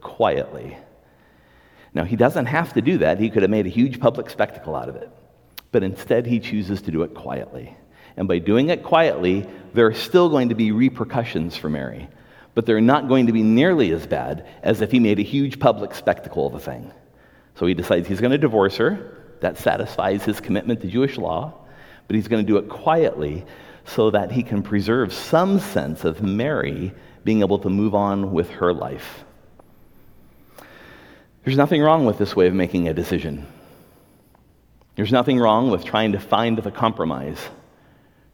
quietly. 0.00 0.76
Now, 1.92 2.04
he 2.04 2.16
doesn't 2.16 2.46
have 2.46 2.74
to 2.74 2.82
do 2.82 2.98
that. 2.98 3.18
He 3.18 3.30
could 3.30 3.42
have 3.42 3.50
made 3.50 3.66
a 3.66 3.70
huge 3.70 3.98
public 3.98 4.30
spectacle 4.30 4.76
out 4.76 4.88
of 4.88 4.96
it. 4.96 5.10
But 5.72 5.82
instead, 5.82 6.26
he 6.26 6.40
chooses 6.40 6.82
to 6.82 6.90
do 6.90 7.02
it 7.02 7.14
quietly. 7.14 7.76
And 8.16 8.28
by 8.28 8.38
doing 8.38 8.68
it 8.68 8.82
quietly, 8.82 9.46
there 9.74 9.86
are 9.86 9.94
still 9.94 10.28
going 10.28 10.50
to 10.50 10.54
be 10.54 10.72
repercussions 10.72 11.56
for 11.56 11.68
Mary. 11.68 12.08
But 12.54 12.64
they're 12.64 12.80
not 12.80 13.08
going 13.08 13.26
to 13.26 13.32
be 13.32 13.42
nearly 13.42 13.92
as 13.92 14.06
bad 14.06 14.46
as 14.62 14.80
if 14.80 14.90
he 14.90 15.00
made 15.00 15.18
a 15.18 15.22
huge 15.22 15.58
public 15.58 15.94
spectacle 15.94 16.46
of 16.46 16.52
the 16.52 16.60
thing. 16.60 16.92
So 17.56 17.66
he 17.66 17.74
decides 17.74 18.06
he's 18.06 18.20
going 18.20 18.30
to 18.30 18.38
divorce 18.38 18.76
her. 18.76 19.22
That 19.40 19.58
satisfies 19.58 20.24
his 20.24 20.40
commitment 20.40 20.80
to 20.82 20.88
Jewish 20.88 21.18
law. 21.18 21.54
But 22.06 22.16
he's 22.16 22.28
going 22.28 22.44
to 22.44 22.50
do 22.50 22.58
it 22.58 22.68
quietly 22.68 23.44
so 23.86 24.10
that 24.10 24.32
he 24.32 24.42
can 24.42 24.62
preserve 24.62 25.12
some 25.12 25.60
sense 25.60 26.04
of 26.04 26.22
Mary 26.22 26.92
being 27.24 27.40
able 27.40 27.58
to 27.60 27.70
move 27.70 27.94
on 27.94 28.32
with 28.32 28.50
her 28.50 28.72
life. 28.72 29.24
There's 31.44 31.56
nothing 31.56 31.80
wrong 31.80 32.04
with 32.04 32.18
this 32.18 32.34
way 32.34 32.48
of 32.48 32.54
making 32.54 32.88
a 32.88 32.94
decision. 32.94 33.46
There's 34.96 35.12
nothing 35.12 35.38
wrong 35.38 35.70
with 35.70 35.84
trying 35.84 36.12
to 36.12 36.18
find 36.18 36.58
the 36.58 36.70
compromise, 36.70 37.38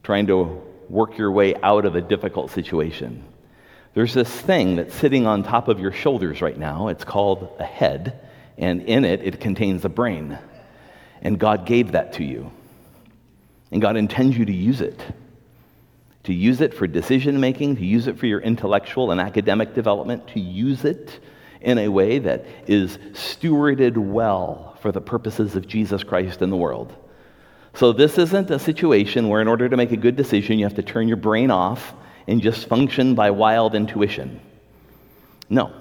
trying 0.02 0.26
to 0.28 0.62
work 0.88 1.18
your 1.18 1.30
way 1.30 1.54
out 1.56 1.84
of 1.84 1.96
a 1.96 2.00
difficult 2.00 2.50
situation. 2.50 3.24
There's 3.94 4.14
this 4.14 4.30
thing 4.30 4.76
that's 4.76 4.94
sitting 4.94 5.26
on 5.26 5.42
top 5.42 5.68
of 5.68 5.80
your 5.80 5.92
shoulders 5.92 6.40
right 6.40 6.56
now. 6.56 6.88
It's 6.88 7.04
called 7.04 7.54
a 7.58 7.64
head, 7.64 8.20
and 8.56 8.82
in 8.82 9.04
it, 9.04 9.20
it 9.22 9.40
contains 9.40 9.84
a 9.84 9.90
brain. 9.90 10.38
And 11.20 11.38
God 11.38 11.66
gave 11.66 11.92
that 11.92 12.14
to 12.14 12.24
you. 12.24 12.50
And 13.70 13.82
God 13.82 13.96
intends 13.96 14.36
you 14.36 14.46
to 14.46 14.52
use 14.52 14.80
it 14.80 15.00
to 16.24 16.32
use 16.32 16.60
it 16.60 16.72
for 16.72 16.86
decision 16.86 17.40
making, 17.40 17.76
to 17.76 17.84
use 17.84 18.06
it 18.06 18.18
for 18.18 18.26
your 18.26 18.40
intellectual 18.40 19.10
and 19.10 19.20
academic 19.20 19.74
development, 19.74 20.28
to 20.28 20.40
use 20.40 20.84
it 20.84 21.20
in 21.60 21.78
a 21.78 21.88
way 21.88 22.18
that 22.18 22.44
is 22.66 22.98
stewarded 23.12 23.96
well 23.96 24.76
for 24.80 24.92
the 24.92 25.00
purposes 25.00 25.56
of 25.56 25.66
Jesus 25.66 26.02
Christ 26.02 26.42
in 26.42 26.50
the 26.50 26.56
world. 26.56 26.94
So, 27.74 27.92
this 27.92 28.18
isn't 28.18 28.50
a 28.50 28.58
situation 28.58 29.28
where, 29.28 29.40
in 29.40 29.48
order 29.48 29.68
to 29.68 29.76
make 29.76 29.92
a 29.92 29.96
good 29.96 30.16
decision, 30.16 30.58
you 30.58 30.66
have 30.66 30.74
to 30.74 30.82
turn 30.82 31.08
your 31.08 31.16
brain 31.16 31.50
off 31.50 31.94
and 32.26 32.42
just 32.42 32.68
function 32.68 33.14
by 33.14 33.30
wild 33.30 33.74
intuition. 33.74 34.40
No. 35.48 35.72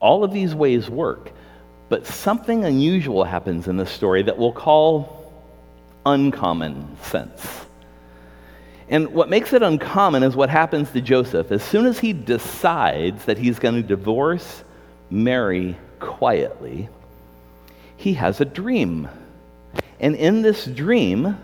All 0.00 0.24
of 0.24 0.32
these 0.32 0.54
ways 0.54 0.90
work, 0.90 1.32
but 1.88 2.06
something 2.06 2.64
unusual 2.64 3.22
happens 3.24 3.68
in 3.68 3.76
this 3.76 3.90
story 3.90 4.22
that 4.22 4.38
we'll 4.38 4.52
call 4.52 5.32
uncommon 6.04 6.96
sense. 7.02 7.66
And 8.90 9.14
what 9.14 9.30
makes 9.30 9.52
it 9.52 9.62
uncommon 9.62 10.24
is 10.24 10.34
what 10.34 10.50
happens 10.50 10.90
to 10.90 11.00
Joseph. 11.00 11.52
As 11.52 11.62
soon 11.62 11.86
as 11.86 12.00
he 12.00 12.12
decides 12.12 13.24
that 13.26 13.38
he's 13.38 13.60
going 13.60 13.76
to 13.76 13.82
divorce 13.82 14.64
Mary 15.08 15.78
quietly, 16.00 16.88
he 17.96 18.14
has 18.14 18.40
a 18.40 18.44
dream. 18.44 19.08
And 20.00 20.16
in 20.16 20.42
this 20.42 20.66
dream, 20.66 21.38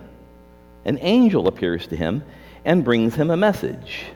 an 0.85 0.99
angel 1.01 1.47
appears 1.47 1.87
to 1.87 1.97
him 1.97 2.25
and 2.65 2.85
brings 2.85 3.15
him 3.15 3.31
a 3.31 3.37
message. 3.37 4.07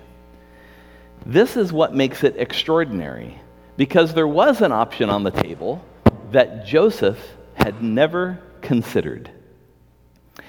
This 1.24 1.56
is 1.56 1.72
what 1.72 1.94
makes 1.94 2.24
it 2.24 2.36
extraordinary 2.36 3.40
because 3.76 4.12
there 4.12 4.26
was 4.26 4.60
an 4.60 4.72
option 4.72 5.08
on 5.08 5.22
the 5.22 5.30
table 5.30 5.84
that 6.32 6.66
Joseph 6.66 7.18
had 7.54 7.80
never 7.80 8.40
considered. 8.60 9.30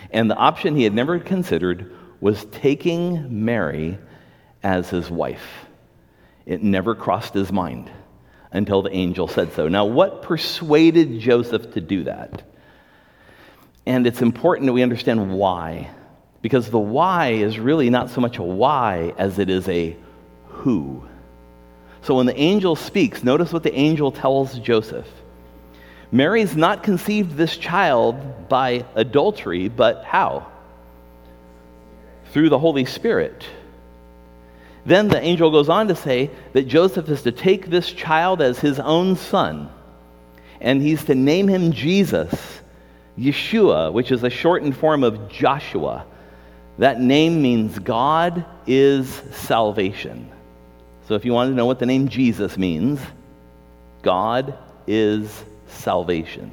And 0.10 0.32
the 0.32 0.36
option 0.36 0.76
he 0.76 0.84
had 0.84 0.96
never 0.96 1.20
considered 1.20 1.96
was 2.22 2.46
taking 2.46 3.44
Mary 3.44 3.98
as 4.64 4.90
his 4.90 5.10
wife. 5.10 5.66
It 6.46 6.64
never 6.64 6.96
crossed 6.96 7.34
his 7.34 7.52
mind 7.52 7.92
until 8.52 8.82
the 8.82 8.94
angel 8.94 9.28
said 9.28 9.54
so. 9.54 9.68
Now, 9.68 9.86
what 9.86 10.22
persuaded 10.22 11.20
Joseph 11.20 11.74
to 11.74 11.82
do 11.82 12.04
that? 12.04 12.44
And 13.86 14.06
it's 14.06 14.22
important 14.22 14.68
that 14.68 14.74
we 14.74 14.84
understand 14.84 15.34
why. 15.34 15.90
Because 16.42 16.70
the 16.70 16.80
why 16.80 17.30
is 17.30 17.60
really 17.60 17.90
not 17.90 18.10
so 18.10 18.22
much 18.22 18.38
a 18.38 18.44
why 18.44 19.14
as 19.18 19.40
it 19.40 19.50
is 19.50 19.68
a 19.68 19.96
who. 20.46 21.04
So 22.04 22.16
when 22.16 22.26
the 22.26 22.38
angel 22.38 22.76
speaks, 22.76 23.24
notice 23.24 23.54
what 23.54 23.64
the 23.64 23.74
angel 23.74 24.12
tells 24.12 24.58
Joseph. 24.60 25.08
Mary's 26.12 26.56
not 26.56 26.84
conceived 26.84 27.38
this 27.38 27.58
child 27.58 28.50
by 28.50 28.86
adultery, 28.96 29.70
but 29.70 30.04
how? 30.04 30.51
Through 32.32 32.50
the 32.50 32.60
Holy 32.60 32.86
Spirit. 32.86 33.46
Then 34.86 35.08
the 35.08 35.22
angel 35.22 35.52
goes 35.52 35.70
on 35.70 35.88
to 35.90 35.96
say 35.96 36.32
that 36.54 36.68
Joseph 36.68 37.08
is 37.10 37.22
to 37.24 37.32
take 37.32 37.68
this 37.68 37.92
child 37.92 38.42
as 38.42 38.60
his 38.60 38.80
own 38.80 39.16
son, 39.16 39.70
and 40.60 40.82
he's 40.82 41.06
to 41.06 41.16
name 41.16 41.48
him 41.48 41.72
Jesus, 41.72 42.34
Yeshua, 43.18 43.94
which 43.94 44.12
is 44.12 44.24
a 44.24 44.30
shortened 44.30 44.76
form 44.76 45.04
of 45.04 45.30
Joshua. 45.30 46.06
That 46.78 47.00
name 47.00 47.42
means 47.42 47.78
God 47.78 48.46
is 48.66 49.22
salvation. 49.32 50.32
So 51.08 51.16
if 51.16 51.26
you 51.26 51.34
want 51.34 51.52
to 51.52 51.56
know 51.56 51.66
what 51.66 51.80
the 51.80 51.86
name 51.86 52.08
Jesus 52.08 52.58
means, 52.58 53.00
God 54.02 54.58
is 54.88 55.44
salvation. 55.68 56.52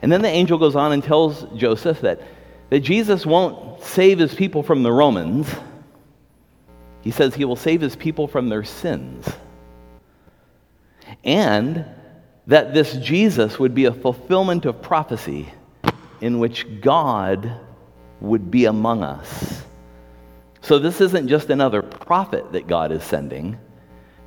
And 0.00 0.10
then 0.10 0.22
the 0.22 0.28
angel 0.28 0.58
goes 0.58 0.76
on 0.76 0.92
and 0.92 1.02
tells 1.02 1.42
Joseph 1.56 2.00
that 2.00 2.22
that 2.72 2.80
Jesus 2.80 3.26
won't 3.26 3.82
save 3.82 4.18
his 4.18 4.34
people 4.34 4.62
from 4.62 4.82
the 4.82 4.90
Romans. 4.90 5.46
He 7.02 7.10
says 7.10 7.34
he 7.34 7.44
will 7.44 7.54
save 7.54 7.82
his 7.82 7.94
people 7.94 8.26
from 8.26 8.48
their 8.48 8.64
sins. 8.64 9.28
And 11.22 11.84
that 12.46 12.72
this 12.72 12.94
Jesus 12.96 13.58
would 13.58 13.74
be 13.74 13.84
a 13.84 13.92
fulfillment 13.92 14.64
of 14.64 14.80
prophecy 14.80 15.52
in 16.22 16.38
which 16.38 16.64
God 16.80 17.60
would 18.22 18.50
be 18.50 18.64
among 18.64 19.02
us. 19.02 19.64
So, 20.62 20.78
this 20.78 21.02
isn't 21.02 21.28
just 21.28 21.50
another 21.50 21.82
prophet 21.82 22.52
that 22.52 22.68
God 22.68 22.90
is 22.90 23.04
sending. 23.04 23.58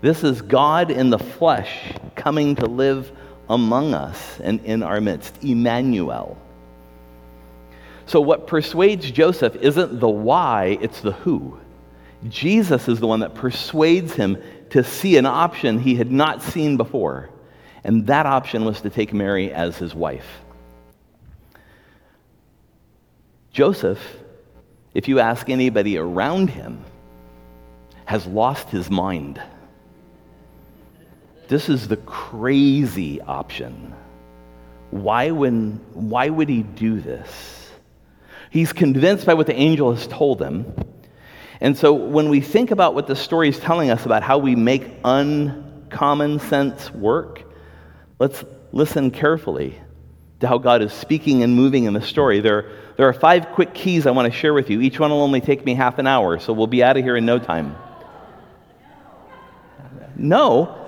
This 0.02 0.24
is 0.24 0.44
God 0.44 0.92
in 0.92 1.10
the 1.10 1.18
flesh 1.18 1.94
coming 2.14 2.56
to 2.58 2.68
live 2.68 3.12
among 3.50 3.96
us 3.96 4.40
and 4.40 4.64
in 4.66 4.84
our 4.84 5.02
midst, 5.02 5.44
Emmanuel. 5.44 6.40
So, 8.08 8.22
what 8.22 8.48
persuades 8.48 9.10
Joseph 9.10 9.56
isn't 9.56 10.00
the 10.00 10.10
why, 10.10 10.78
it's 10.82 11.02
the 11.02 11.14
who. 11.14 11.60
Jesus 12.30 12.88
is 12.88 13.00
the 13.00 13.08
one 13.08 13.22
that 13.22 13.36
persuades 13.36 14.14
him 14.14 14.42
to 14.72 14.84
see 14.84 15.18
an 15.18 15.26
option 15.26 15.80
he 15.80 15.96
had 15.96 16.12
not 16.12 16.42
seen 16.42 16.78
before. 16.78 17.30
And 17.84 18.08
that 18.08 18.26
option 18.26 18.66
was 18.66 18.82
to 18.82 18.90
take 18.90 19.14
Mary 19.14 19.52
as 19.52 19.78
his 19.78 19.94
wife. 19.94 20.28
Joseph, 23.52 24.00
if 24.94 25.08
you 25.08 25.20
ask 25.20 25.50
anybody 25.50 25.98
around 25.98 26.50
him, 26.50 26.84
has 28.06 28.26
lost 28.26 28.70
his 28.70 28.90
mind. 28.90 29.42
This 31.48 31.70
is 31.70 31.88
the 31.88 31.98
crazy 31.98 33.22
option. 33.22 33.94
Why, 34.92 35.32
when, 35.32 35.80
why 35.94 36.30
would 36.30 36.50
he 36.50 36.64
do 36.64 37.00
this? 37.00 37.65
He's 38.56 38.72
convinced 38.72 39.26
by 39.26 39.34
what 39.34 39.48
the 39.48 39.54
angel 39.54 39.94
has 39.94 40.08
told 40.08 40.42
him. 40.42 40.74
And 41.60 41.78
so 41.78 41.92
when 41.92 42.30
we 42.30 42.40
think 42.40 42.72
about 42.72 42.96
what 42.96 43.06
the 43.06 43.14
story 43.14 43.50
is 43.50 43.60
telling 43.60 43.90
us 43.90 44.06
about 44.06 44.24
how 44.24 44.38
we 44.38 44.56
make 44.56 44.90
uncommon 45.04 46.40
sense 46.40 46.90
work, 46.94 47.44
let's 48.18 48.46
listen 48.72 49.12
carefully 49.12 49.78
to 50.40 50.48
how 50.48 50.58
God 50.58 50.82
is 50.82 50.94
speaking 50.94 51.44
and 51.44 51.54
moving 51.54 51.84
in 51.84 51.92
the 51.92 52.02
story. 52.02 52.40
There, 52.40 52.72
there 52.96 53.10
are 53.10 53.12
five 53.12 53.50
quick 53.50 53.74
keys 53.74 54.08
I 54.08 54.12
want 54.12 54.32
to 54.32 54.40
share 54.40 54.54
with 54.54 54.70
you. 54.70 54.80
Each 54.80 55.02
one 55.02 55.12
will 55.12 55.22
only 55.22 55.42
take 55.42 55.66
me 55.66 55.74
half 55.74 56.00
an 56.00 56.08
hour, 56.08 56.40
so 56.40 56.54
we'll 56.54 56.68
be 56.68 56.82
out 56.82 56.96
of 56.96 57.04
here 57.04 57.18
in 57.18 57.26
no 57.26 57.40
time. 57.40 57.76
No. 60.16 60.88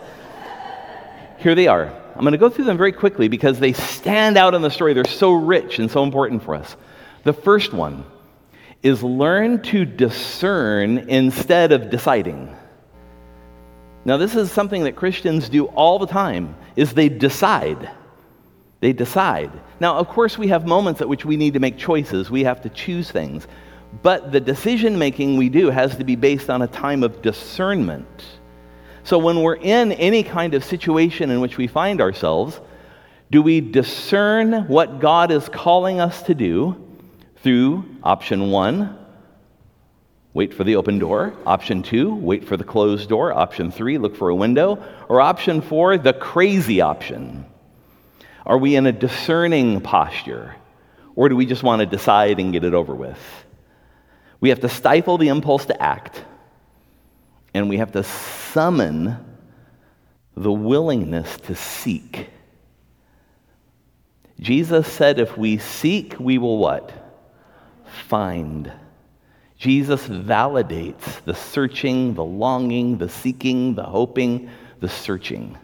Here 1.40 1.54
they 1.54 1.68
are. 1.68 1.88
I'm 2.16 2.22
going 2.22 2.32
to 2.32 2.38
go 2.38 2.50
through 2.50 2.64
them 2.64 2.78
very 2.78 2.94
quickly 2.94 3.28
because 3.28 3.60
they 3.60 3.74
stand 3.74 4.38
out 4.38 4.56
in 4.56 4.62
the 4.62 4.72
story. 4.72 4.94
They're 4.94 5.04
so 5.04 5.34
rich 5.34 5.80
and 5.80 5.92
so 5.92 6.04
important 6.04 6.44
for 6.44 6.56
us. 6.56 6.78
The 7.27 7.34
first 7.34 7.74
one 7.74 8.05
is 8.81 9.03
learn 9.03 9.62
to 9.63 9.84
discern 9.84 11.10
instead 11.10 11.74
of 11.74 11.89
deciding. 11.89 12.55
Now 14.05 14.15
this 14.15 14.34
is 14.34 14.50
something 14.50 14.86
that 14.86 14.96
Christians 14.96 15.50
do 15.50 15.65
all 15.65 16.00
the 16.00 16.07
time 16.07 16.55
is 16.77 16.93
they 16.93 17.10
decide. 17.10 17.91
They 18.79 18.93
decide. 18.93 19.51
Now 19.81 19.98
of 19.98 20.07
course 20.07 20.38
we 20.38 20.48
have 20.48 20.65
moments 20.65 21.01
at 21.01 21.10
which 21.10 21.25
we 21.25 21.36
need 21.36 21.53
to 21.55 21.60
make 21.60 21.77
choices. 21.77 22.31
We 22.31 22.46
have 22.46 22.62
to 22.62 22.69
choose 22.69 23.12
things. 23.12 23.46
But 24.01 24.31
the 24.31 24.39
decision 24.39 24.98
making 24.98 25.36
we 25.36 25.50
do 25.50 25.69
has 25.69 25.98
to 25.98 26.05
be 26.05 26.15
based 26.15 26.50
on 26.50 26.62
a 26.62 26.67
time 26.67 27.03
of 27.03 27.22
discernment. 27.22 28.24
So 29.03 29.17
when 29.17 29.41
we're 29.41 29.57
in 29.57 29.91
any 29.91 30.24
kind 30.24 30.53
of 30.53 30.63
situation 30.63 31.29
in 31.29 31.41
which 31.41 31.57
we 31.57 31.67
find 31.67 32.00
ourselves, 32.00 32.62
Do 33.29 33.41
we 33.41 33.60
discern 33.60 34.67
what 34.67 35.01
God 35.01 35.31
is 35.31 35.50
calling 35.50 36.00
us 36.00 36.22
to 36.24 36.34
do 36.34 36.87
through 37.44 37.86
option 38.03 38.50
one, 38.51 38.98
wait 40.34 40.53
for 40.53 40.63
the 40.63 40.75
open 40.75 41.00
door, 41.00 41.34
option 41.46 41.82
two, 41.82 42.13
wait 42.13 42.46
for 42.46 42.58
the 42.58 42.63
closed 42.63 43.10
door, 43.10 43.34
option 43.34 43.72
three, 43.72 43.98
look 43.98 44.15
for 44.15 44.29
a 44.29 44.36
window, 44.36 44.84
or 45.10 45.22
option 45.22 45.62
four, 45.62 45.98
the 45.98 46.13
crazy 46.13 46.82
option? 46.82 47.46
Are 48.46 48.58
we 48.58 48.75
in 48.75 48.86
a 48.86 48.91
discerning 48.91 49.82
posture, 49.82 50.56
or 51.15 51.29
do 51.29 51.36
we 51.36 51.46
just 51.46 51.63
want 51.63 51.79
to 51.79 51.86
decide 51.86 52.39
and 52.39 52.53
get 52.53 52.63
it 52.63 52.74
over 52.74 52.94
with? 52.94 53.20
We 54.39 54.50
have 54.50 54.60
to 54.62 54.70
stifle 54.70 55.17
the 55.17 55.29
impulse 55.29 55.65
to 55.65 55.82
act, 55.82 56.24
and 57.53 57.70
we 57.70 57.77
have 57.77 57.91
to 57.94 58.03
summon 58.03 59.17
the 60.36 60.51
willingness 60.51 61.38
to 61.38 61.56
seek. 61.56 62.29
Jesus 64.39 64.88
said, 64.88 65.17
if 65.17 65.36
we 65.36 65.58
seek, 65.58 66.15
we 66.20 66.38
will 66.38 66.60
what? 66.60 66.94
Find. 68.08 68.72
Jesus 69.58 70.08
validates 70.08 71.24
the 71.24 71.34
searching, 71.34 72.13
the 72.13 72.24
longing, 72.24 72.98
the 72.98 73.10
seeking, 73.10 73.75
the 73.75 73.84
hoping, 73.84 74.50
the 74.79 74.89
searching. 74.89 75.58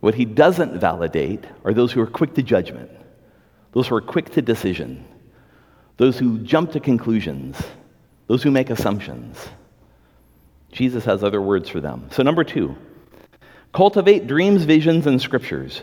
What 0.00 0.14
he 0.14 0.24
doesn't 0.24 0.78
validate 0.78 1.44
are 1.64 1.72
those 1.72 1.92
who 1.92 2.00
are 2.00 2.06
quick 2.06 2.34
to 2.34 2.42
judgment, 2.42 2.90
those 3.72 3.88
who 3.88 3.96
are 3.96 4.00
quick 4.00 4.30
to 4.32 4.42
decision, 4.42 5.04
those 5.96 6.18
who 6.18 6.38
jump 6.38 6.72
to 6.72 6.80
conclusions, 6.80 7.60
those 8.26 8.42
who 8.42 8.50
make 8.50 8.70
assumptions. 8.70 9.48
Jesus 10.72 11.04
has 11.04 11.24
other 11.24 11.40
words 11.40 11.68
for 11.68 11.80
them. 11.80 12.08
So, 12.12 12.22
number 12.22 12.44
two, 12.44 12.76
cultivate 13.72 14.26
dreams, 14.26 14.64
visions, 14.64 15.06
and 15.06 15.20
scriptures. 15.20 15.82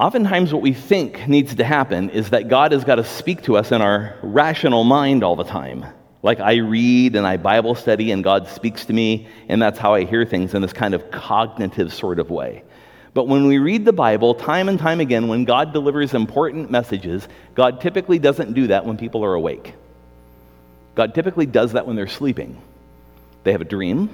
Oftentimes, 0.00 0.50
what 0.50 0.62
we 0.62 0.72
think 0.72 1.28
needs 1.28 1.54
to 1.56 1.62
happen 1.62 2.08
is 2.08 2.30
that 2.30 2.48
God 2.48 2.72
has 2.72 2.84
got 2.84 2.94
to 2.94 3.04
speak 3.04 3.42
to 3.42 3.58
us 3.58 3.70
in 3.70 3.82
our 3.82 4.16
rational 4.22 4.82
mind 4.82 5.22
all 5.22 5.36
the 5.36 5.44
time. 5.44 5.84
Like 6.22 6.40
I 6.40 6.56
read 6.56 7.16
and 7.16 7.26
I 7.26 7.36
Bible 7.36 7.74
study, 7.74 8.10
and 8.10 8.24
God 8.24 8.48
speaks 8.48 8.86
to 8.86 8.94
me, 8.94 9.28
and 9.50 9.60
that's 9.60 9.78
how 9.78 9.92
I 9.92 10.06
hear 10.06 10.24
things 10.24 10.54
in 10.54 10.62
this 10.62 10.72
kind 10.72 10.94
of 10.94 11.10
cognitive 11.10 11.92
sort 11.92 12.18
of 12.18 12.30
way. 12.30 12.64
But 13.12 13.28
when 13.28 13.46
we 13.46 13.58
read 13.58 13.84
the 13.84 13.92
Bible, 13.92 14.34
time 14.34 14.70
and 14.70 14.78
time 14.78 15.00
again, 15.00 15.28
when 15.28 15.44
God 15.44 15.74
delivers 15.74 16.14
important 16.14 16.70
messages, 16.70 17.28
God 17.54 17.82
typically 17.82 18.18
doesn't 18.18 18.54
do 18.54 18.68
that 18.68 18.86
when 18.86 18.96
people 18.96 19.22
are 19.22 19.34
awake. 19.34 19.74
God 20.94 21.14
typically 21.14 21.44
does 21.44 21.72
that 21.72 21.86
when 21.86 21.96
they're 21.96 22.08
sleeping. 22.08 22.58
They 23.44 23.52
have 23.52 23.60
a 23.60 23.66
dream 23.66 24.08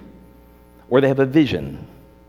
or 0.90 1.00
they 1.00 1.06
have 1.06 1.20
a 1.20 1.26
vision 1.26 1.86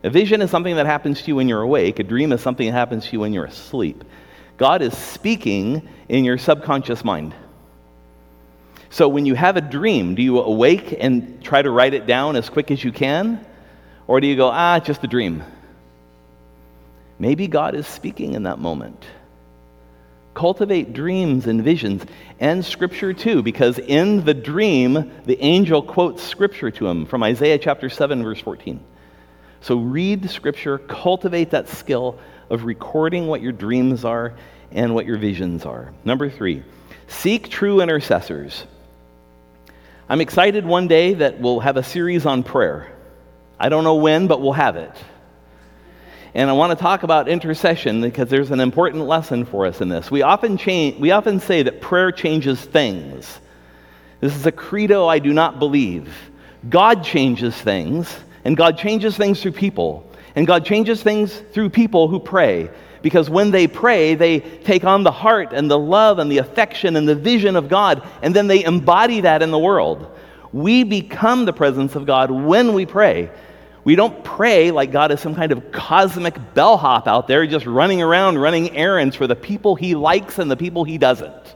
a 0.08 0.10
vision 0.10 0.42
is 0.42 0.50
something 0.50 0.78
that 0.78 0.86
happens 0.86 1.22
to 1.22 1.28
you 1.28 1.36
when 1.36 1.50
you're 1.50 1.62
awake, 1.62 2.00
a 2.00 2.04
dream 2.04 2.32
is 2.32 2.40
something 2.40 2.66
that 2.66 2.72
happens 2.72 3.06
to 3.06 3.12
you 3.12 3.20
when 3.20 3.34
you're 3.34 3.44
asleep. 3.44 4.06
God 4.56 4.82
is 4.82 4.98
speaking 4.98 5.86
in 6.08 6.24
your 6.24 6.38
subconscious 6.38 7.04
mind. 7.04 7.36
So 8.90 9.10
when 9.10 9.26
you 9.26 9.36
have 9.36 9.58
a 9.58 9.62
dream, 9.62 10.16
do 10.16 10.22
you 10.22 10.40
awake 10.40 10.96
and 10.98 11.44
try 11.44 11.62
to 11.62 11.70
write 11.70 11.94
it 11.94 12.08
down 12.08 12.38
as 12.38 12.50
quick 12.50 12.72
as 12.72 12.82
you 12.82 12.94
can? 12.94 13.46
Or 14.08 14.22
do 14.22 14.28
you 14.28 14.38
go, 14.38 14.50
ah, 14.50 14.78
it's 14.78 14.88
just 14.88 15.04
a 15.04 15.08
dream? 15.08 15.44
Maybe 17.20 17.50
God 17.50 17.76
is 17.76 17.86
speaking 17.86 18.34
in 18.34 18.44
that 18.44 18.60
moment. 18.60 19.06
Cultivate 20.34 20.94
dreams 20.94 21.48
and 21.48 21.62
visions 21.62 22.06
and 22.40 22.64
scripture 22.64 23.12
too, 23.12 23.44
because 23.44 23.78
in 23.78 24.24
the 24.24 24.34
dream, 24.34 25.12
the 25.26 25.38
angel 25.42 25.82
quotes 25.82 26.24
scripture 26.24 26.72
to 26.72 26.88
him 26.88 27.06
from 27.06 27.24
Isaiah 27.24 27.58
chapter 27.58 27.90
7, 27.90 28.24
verse 28.24 28.40
14. 28.40 28.80
So 29.68 29.76
read 29.76 30.22
the 30.22 30.30
scripture, 30.30 30.78
cultivate 30.78 31.50
that 31.50 31.68
skill 31.68 32.18
of 32.50 32.64
recording 32.64 33.28
what 33.28 33.42
your 33.42 33.52
dreams 33.52 34.06
are 34.06 34.34
and 34.72 34.96
what 34.96 35.06
your 35.06 35.18
visions 35.18 35.66
are. 35.66 35.92
Number 36.06 36.30
three, 36.30 36.64
seek 37.08 37.50
true 37.50 37.82
intercessors. 37.82 38.64
I'm 40.08 40.22
excited 40.22 40.66
one 40.66 40.88
day 40.88 41.16
that 41.16 41.42
we'll 41.42 41.60
have 41.60 41.76
a 41.76 41.84
series 41.84 42.26
on 42.26 42.44
prayer. 42.44 42.90
I 43.60 43.68
don't 43.68 43.84
know 43.84 43.96
when, 43.96 44.28
but 44.28 44.42
we'll 44.42 44.54
have 44.54 44.78
it. 44.78 44.96
And 46.34 46.50
I 46.50 46.54
want 46.54 46.72
to 46.72 46.82
talk 46.82 47.04
about 47.04 47.28
intercession 47.28 48.00
because 48.00 48.30
there's 48.30 48.52
an 48.52 48.62
important 48.62 49.04
lesson 49.04 49.44
for 49.44 49.66
us 49.66 49.82
in 49.82 49.90
this. 49.90 50.10
We 50.10 50.22
often, 50.22 50.56
change, 50.56 50.98
we 50.98 51.12
often 51.12 51.42
say 51.42 51.64
that 51.64 51.82
prayer 51.82 52.14
changes 52.14 52.62
things. 52.62 53.38
This 54.22 54.34
is 54.34 54.46
a 54.46 54.52
credo 54.54 55.08
I 55.08 55.20
do 55.20 55.34
not 55.34 55.60
believe. 55.60 56.10
God 56.70 57.04
changes 57.04 57.54
things, 57.54 58.16
and 58.48 58.56
God 58.56 58.78
changes 58.78 59.18
things 59.18 59.42
through 59.42 59.52
people. 59.52 60.10
And 60.34 60.48
God 60.48 60.64
changes 60.64 61.04
things 61.04 61.36
through 61.52 61.70
people 61.70 62.08
who 62.08 62.18
pray. 62.18 62.70
Because 63.02 63.30
when 63.30 63.52
they 63.52 63.68
pray, 63.68 64.16
they 64.16 64.40
take 64.40 64.86
on 64.86 65.04
the 65.04 65.12
heart 65.12 65.52
and 65.52 65.70
the 65.70 65.78
love 65.78 66.18
and 66.18 66.32
the 66.32 66.38
affection 66.38 66.96
and 66.96 67.06
the 67.06 67.14
vision 67.14 67.58
of 67.58 67.68
God, 67.68 68.08
and 68.22 68.34
then 68.34 68.48
they 68.48 68.64
embody 68.64 69.20
that 69.20 69.44
in 69.44 69.52
the 69.52 69.60
world. 69.60 70.18
We 70.54 70.86
become 70.86 71.44
the 71.44 71.52
presence 71.52 71.96
of 71.96 72.06
God 72.06 72.32
when 72.32 72.74
we 72.74 72.86
pray. 72.86 73.30
We 73.84 73.98
don't 73.98 74.24
pray 74.24 74.72
like 74.72 74.94
God 74.94 75.12
is 75.12 75.20
some 75.20 75.36
kind 75.36 75.52
of 75.52 75.74
cosmic 75.74 76.38
bellhop 76.54 77.06
out 77.06 77.28
there 77.28 77.46
just 77.48 77.66
running 77.66 78.02
around 78.02 78.38
running 78.38 78.78
errands 78.78 79.18
for 79.18 79.28
the 79.28 79.36
people 79.36 79.76
he 79.76 79.94
likes 79.94 80.40
and 80.40 80.50
the 80.50 80.56
people 80.56 80.86
he 80.86 80.98
doesn't. 80.98 81.56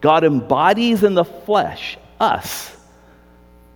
God 0.00 0.24
embodies 0.24 1.04
in 1.04 1.14
the 1.14 1.24
flesh 1.24 1.96
us 2.18 2.76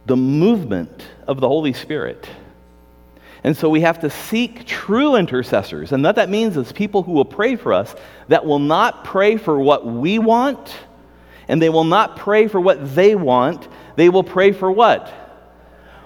the 0.07 0.17
movement 0.17 1.05
of 1.29 1.41
the 1.41 1.47
Holy 1.47 1.75
Spirit. 1.75 2.29
And 3.45 3.57
so 3.57 3.69
we 3.69 3.83
have 3.83 4.01
to 4.01 4.11
seek 4.11 4.67
true 4.67 5.15
intercessors. 5.15 5.93
And 5.93 6.03
what 6.03 6.17
that 6.17 6.29
means 6.29 6.57
is 6.57 6.73
people 6.73 7.05
who 7.05 7.13
will 7.13 7.25
pray 7.25 7.55
for 7.55 7.73
us 7.73 7.95
that 8.27 8.45
will 8.45 8.59
not 8.59 9.05
pray 9.05 9.37
for 9.37 9.61
what 9.61 9.87
we 9.87 10.19
want, 10.19 10.75
and 11.47 11.63
they 11.63 11.69
will 11.69 11.85
not 11.85 12.17
pray 12.17 12.49
for 12.49 12.61
what 12.61 12.95
they 12.97 13.15
want. 13.15 13.69
They 13.95 14.09
will 14.09 14.25
pray 14.25 14.53
for 14.53 14.73
what? 14.73 15.09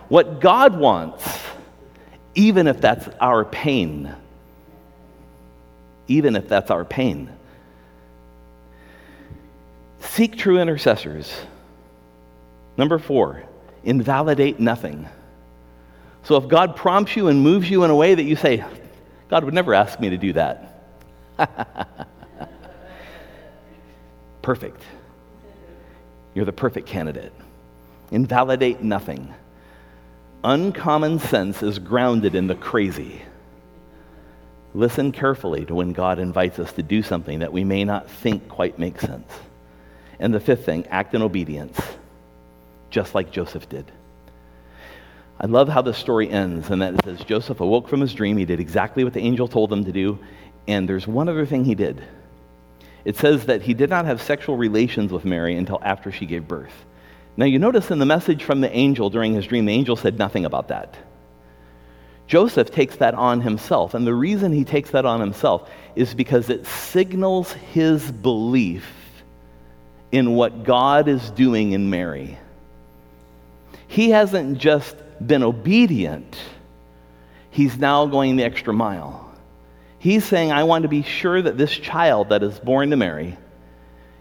What 0.08 0.40
God 0.40 0.78
wants, 0.78 1.26
even 2.34 2.66
if 2.66 2.80
that's 2.80 3.08
our 3.20 3.44
pain. 3.44 4.14
Even 6.08 6.36
if 6.36 6.48
that's 6.48 6.70
our 6.70 6.84
pain. 6.84 7.30
Seek 10.00 10.36
true 10.36 10.58
intercessors. 10.58 11.32
Number 12.76 12.98
four, 12.98 13.44
invalidate 13.84 14.60
nothing. 14.60 15.08
So 16.24 16.36
if 16.36 16.48
God 16.48 16.76
prompts 16.76 17.16
you 17.16 17.28
and 17.28 17.42
moves 17.42 17.68
you 17.68 17.84
in 17.84 17.90
a 17.90 17.96
way 17.96 18.14
that 18.14 18.22
you 18.22 18.36
say, 18.36 18.64
God 19.28 19.44
would 19.44 19.54
never 19.54 19.74
ask 19.74 19.98
me 19.98 20.10
to 20.10 20.16
do 20.16 20.32
that. 20.34 20.68
perfect. 24.42 24.82
You're 26.34 26.44
the 26.44 26.52
perfect 26.52 26.86
candidate. 26.86 27.32
Invalidate 28.10 28.82
nothing. 28.82 29.34
Uncommon 30.44 31.18
sense 31.18 31.62
is 31.62 31.78
grounded 31.78 32.34
in 32.34 32.46
the 32.46 32.54
crazy. 32.54 33.22
Listen 34.74 35.12
carefully 35.12 35.64
to 35.66 35.74
when 35.74 35.92
God 35.92 36.18
invites 36.18 36.58
us 36.58 36.72
to 36.74 36.82
do 36.82 37.02
something 37.02 37.40
that 37.40 37.52
we 37.52 37.64
may 37.64 37.84
not 37.84 38.10
think 38.10 38.48
quite 38.48 38.78
makes 38.78 39.02
sense. 39.02 39.30
And 40.18 40.32
the 40.32 40.40
fifth 40.40 40.64
thing, 40.64 40.86
act 40.86 41.14
in 41.14 41.22
obedience 41.22 41.80
just 42.92 43.14
like 43.14 43.32
Joseph 43.32 43.68
did. 43.68 43.90
I 45.40 45.46
love 45.46 45.68
how 45.68 45.82
the 45.82 45.94
story 45.94 46.30
ends, 46.30 46.70
and 46.70 46.80
that 46.82 46.94
it 46.94 47.04
says 47.04 47.24
Joseph 47.24 47.58
awoke 47.58 47.88
from 47.88 48.00
his 48.00 48.14
dream. 48.14 48.36
He 48.36 48.44
did 48.44 48.60
exactly 48.60 49.02
what 49.02 49.14
the 49.14 49.20
angel 49.20 49.48
told 49.48 49.72
him 49.72 49.84
to 49.86 49.92
do, 49.92 50.20
and 50.68 50.88
there's 50.88 51.08
one 51.08 51.28
other 51.28 51.46
thing 51.46 51.64
he 51.64 51.74
did. 51.74 52.00
It 53.04 53.16
says 53.16 53.46
that 53.46 53.62
he 53.62 53.74
did 53.74 53.90
not 53.90 54.04
have 54.04 54.22
sexual 54.22 54.56
relations 54.56 55.10
with 55.10 55.24
Mary 55.24 55.56
until 55.56 55.80
after 55.82 56.12
she 56.12 56.26
gave 56.26 56.46
birth. 56.46 56.84
Now, 57.36 57.46
you 57.46 57.58
notice 57.58 57.90
in 57.90 57.98
the 57.98 58.06
message 58.06 58.44
from 58.44 58.60
the 58.60 58.70
angel 58.76 59.10
during 59.10 59.34
his 59.34 59.46
dream, 59.46 59.64
the 59.64 59.72
angel 59.72 59.96
said 59.96 60.18
nothing 60.18 60.44
about 60.44 60.68
that. 60.68 60.96
Joseph 62.28 62.70
takes 62.70 62.96
that 62.96 63.14
on 63.14 63.40
himself, 63.40 63.94
and 63.94 64.06
the 64.06 64.14
reason 64.14 64.52
he 64.52 64.64
takes 64.64 64.90
that 64.90 65.06
on 65.06 65.18
himself 65.18 65.68
is 65.96 66.14
because 66.14 66.50
it 66.50 66.66
signals 66.66 67.52
his 67.52 68.12
belief 68.12 68.86
in 70.12 70.34
what 70.34 70.62
God 70.62 71.08
is 71.08 71.30
doing 71.30 71.72
in 71.72 71.90
Mary 71.90 72.38
he 73.92 74.08
hasn't 74.08 74.56
just 74.56 74.96
been 75.24 75.42
obedient, 75.42 76.34
he's 77.50 77.76
now 77.76 78.06
going 78.06 78.36
the 78.36 78.42
extra 78.42 78.72
mile. 78.72 79.30
He's 79.98 80.24
saying, 80.24 80.50
I 80.50 80.64
want 80.64 80.84
to 80.84 80.88
be 80.88 81.02
sure 81.02 81.42
that 81.42 81.58
this 81.58 81.72
child 81.72 82.30
that 82.30 82.42
is 82.42 82.58
born 82.58 82.88
to 82.88 82.96
Mary 82.96 83.36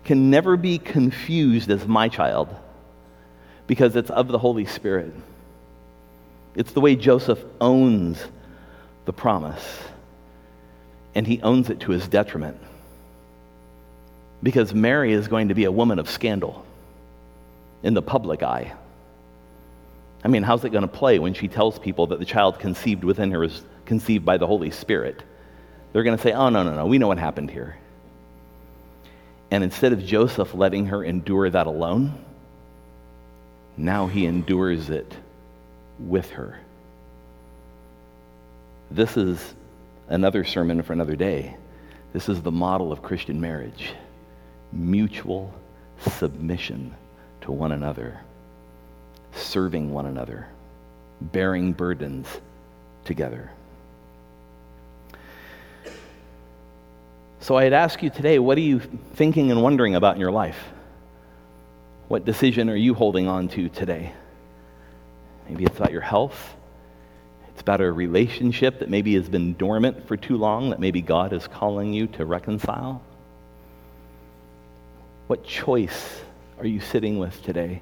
can 0.03 0.29
never 0.29 0.57
be 0.57 0.77
confused 0.77 1.71
as 1.71 1.87
my 1.87 2.09
child 2.09 2.53
because 3.65 3.95
it's 3.95 4.09
of 4.09 4.27
the 4.27 4.37
Holy 4.37 4.65
Spirit. 4.65 5.13
It's 6.53 6.73
the 6.73 6.81
way 6.81 6.97
Joseph 6.97 7.39
owns 7.61 8.21
the 9.05 9.13
promise, 9.13 9.79
and 11.15 11.25
he 11.25 11.41
owns 11.41 11.69
it 11.69 11.79
to 11.79 11.91
his 11.91 12.09
detriment 12.09 12.57
because 14.43 14.73
Mary 14.73 15.13
is 15.13 15.29
going 15.29 15.47
to 15.47 15.55
be 15.55 15.63
a 15.63 15.71
woman 15.71 15.97
of 15.97 16.09
scandal 16.09 16.65
in 17.83 17.93
the 17.93 18.01
public 18.01 18.43
eye. 18.43 18.73
I 20.23 20.27
mean, 20.27 20.43
how's 20.43 20.63
it 20.63 20.69
going 20.69 20.83
to 20.83 20.87
play 20.87 21.19
when 21.19 21.33
she 21.33 21.47
tells 21.47 21.79
people 21.79 22.07
that 22.07 22.19
the 22.19 22.25
child 22.25 22.59
conceived 22.59 23.03
within 23.03 23.31
her 23.31 23.43
is 23.43 23.63
conceived 23.85 24.23
by 24.23 24.37
the 24.37 24.47
Holy 24.47 24.71
Spirit. 24.71 25.23
They're 25.91 26.03
going 26.03 26.15
to 26.15 26.21
say, 26.21 26.31
oh, 26.31 26.49
no, 26.49 26.63
no, 26.63 26.75
no, 26.75 26.85
we 26.85 26.97
know 26.97 27.07
what 27.07 27.17
happened 27.17 27.49
here. 27.49 27.77
And 29.49 29.63
instead 29.63 29.93
of 29.93 30.03
Joseph 30.05 30.53
letting 30.53 30.85
her 30.87 31.03
endure 31.03 31.49
that 31.49 31.67
alone, 31.67 32.13
now 33.75 34.07
he 34.07 34.25
endures 34.25 34.89
it 34.89 35.13
with 35.99 36.29
her. 36.31 36.59
This 38.89 39.17
is 39.17 39.55
another 40.07 40.43
sermon 40.43 40.81
for 40.83 40.93
another 40.93 41.15
day. 41.15 41.55
This 42.13 42.29
is 42.29 42.41
the 42.41 42.51
model 42.51 42.91
of 42.91 43.01
Christian 43.01 43.39
marriage 43.39 43.93
mutual 44.73 45.53
submission 45.99 46.95
to 47.41 47.51
one 47.51 47.73
another, 47.73 48.21
serving 49.51 49.91
one 49.91 50.05
another, 50.05 50.47
bearing 51.19 51.73
burdens 51.73 52.27
together. 53.03 53.51
So 57.41 57.57
I'd 57.57 57.73
ask 57.73 58.01
you 58.01 58.09
today 58.09 58.39
what 58.39 58.57
are 58.57 58.61
you 58.61 58.79
thinking 59.15 59.51
and 59.51 59.61
wondering 59.61 59.95
about 59.95 60.15
in 60.15 60.21
your 60.21 60.31
life? 60.31 60.57
What 62.07 62.23
decision 62.23 62.69
are 62.69 62.75
you 62.75 62.93
holding 62.93 63.27
on 63.27 63.49
to 63.49 63.67
today? 63.67 64.13
Maybe 65.49 65.65
it's 65.65 65.77
about 65.77 65.91
your 65.91 66.01
health. 66.01 66.55
It's 67.49 67.61
about 67.61 67.81
a 67.81 67.91
relationship 67.91 68.79
that 68.79 68.89
maybe 68.89 69.15
has 69.15 69.27
been 69.27 69.53
dormant 69.55 70.07
for 70.07 70.15
too 70.15 70.37
long, 70.37 70.69
that 70.69 70.79
maybe 70.79 71.01
God 71.01 71.33
is 71.33 71.47
calling 71.47 71.93
you 71.93 72.07
to 72.07 72.25
reconcile. 72.25 73.01
What 75.27 75.43
choice 75.43 76.21
are 76.59 76.67
you 76.67 76.79
sitting 76.79 77.17
with 77.17 77.41
today? 77.43 77.81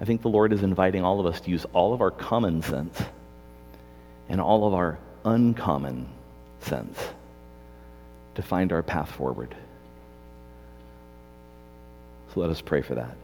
I 0.00 0.04
think 0.04 0.22
the 0.22 0.28
Lord 0.28 0.52
is 0.52 0.62
inviting 0.62 1.02
all 1.04 1.20
of 1.20 1.26
us 1.26 1.40
to 1.40 1.50
use 1.50 1.66
all 1.72 1.92
of 1.92 2.00
our 2.00 2.10
common 2.10 2.62
sense 2.62 3.02
and 4.28 4.40
all 4.40 4.66
of 4.66 4.74
our 4.74 4.98
uncommon 5.24 6.08
sense 6.60 6.98
to 8.36 8.42
find 8.42 8.72
our 8.72 8.82
path 8.82 9.10
forward. 9.10 9.54
So 12.32 12.40
let 12.40 12.50
us 12.50 12.60
pray 12.60 12.82
for 12.82 12.94
that. 12.94 13.16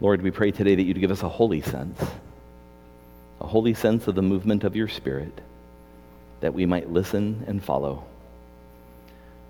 Lord, 0.00 0.22
we 0.22 0.32
pray 0.32 0.50
today 0.50 0.74
that 0.74 0.82
you'd 0.82 0.98
give 0.98 1.12
us 1.12 1.22
a 1.22 1.28
holy 1.28 1.60
sense, 1.60 2.00
a 3.40 3.46
holy 3.46 3.74
sense 3.74 4.08
of 4.08 4.16
the 4.16 4.22
movement 4.22 4.64
of 4.64 4.74
your 4.74 4.88
Spirit, 4.88 5.40
that 6.40 6.54
we 6.54 6.66
might 6.66 6.90
listen 6.90 7.44
and 7.46 7.62
follow. 7.62 8.04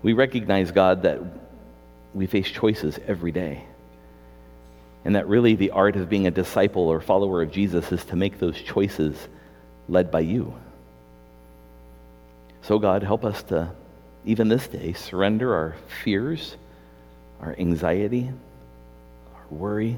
We 0.03 0.13
recognize, 0.13 0.69
God, 0.69 1.03
that 1.03 1.19
we 2.13 2.27
face 2.27 2.47
choices 2.47 2.99
every 3.07 3.31
day. 3.31 3.63
And 5.05 5.15
that 5.15 5.27
really 5.27 5.55
the 5.55 5.71
art 5.71 5.95
of 5.95 6.09
being 6.09 6.27
a 6.27 6.31
disciple 6.31 6.87
or 6.87 7.01
follower 7.01 7.41
of 7.41 7.51
Jesus 7.51 7.91
is 7.91 8.03
to 8.05 8.15
make 8.15 8.39
those 8.39 8.59
choices 8.61 9.17
led 9.89 10.11
by 10.11 10.21
you. 10.21 10.53
So, 12.61 12.79
God, 12.79 13.03
help 13.03 13.25
us 13.25 13.43
to, 13.43 13.71
even 14.25 14.47
this 14.47 14.67
day, 14.67 14.93
surrender 14.93 15.53
our 15.53 15.75
fears, 16.03 16.55
our 17.41 17.53
anxiety, 17.59 18.31
our 19.35 19.57
worry 19.57 19.97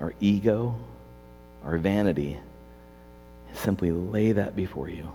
our 0.00 0.14
ego, 0.20 0.74
our 1.64 1.76
vanity, 1.76 2.38
and 3.48 3.56
simply 3.58 3.92
lay 3.92 4.32
that 4.32 4.56
before 4.56 4.88
you. 4.88 5.10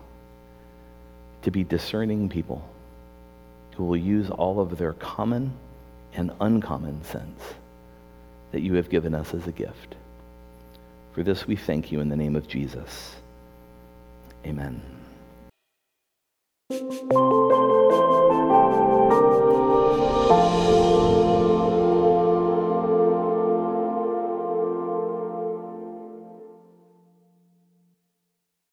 To 1.43 1.51
be 1.51 1.63
discerning 1.63 2.29
people 2.29 2.67
who 3.75 3.85
will 3.85 3.97
use 3.97 4.29
all 4.29 4.59
of 4.59 4.77
their 4.77 4.93
common 4.93 5.51
and 6.13 6.31
uncommon 6.39 7.03
sense 7.05 7.41
that 8.55 8.61
you 8.61 8.75
have 8.75 8.89
given 8.89 9.13
us 9.13 9.33
as 9.33 9.45
a 9.47 9.51
gift. 9.51 9.95
For 11.11 11.23
this 11.23 11.45
we 11.45 11.57
thank 11.57 11.91
you 11.91 11.99
in 11.99 12.07
the 12.07 12.15
name 12.15 12.37
of 12.37 12.47
Jesus. 12.47 13.17
Amen. 14.45 14.81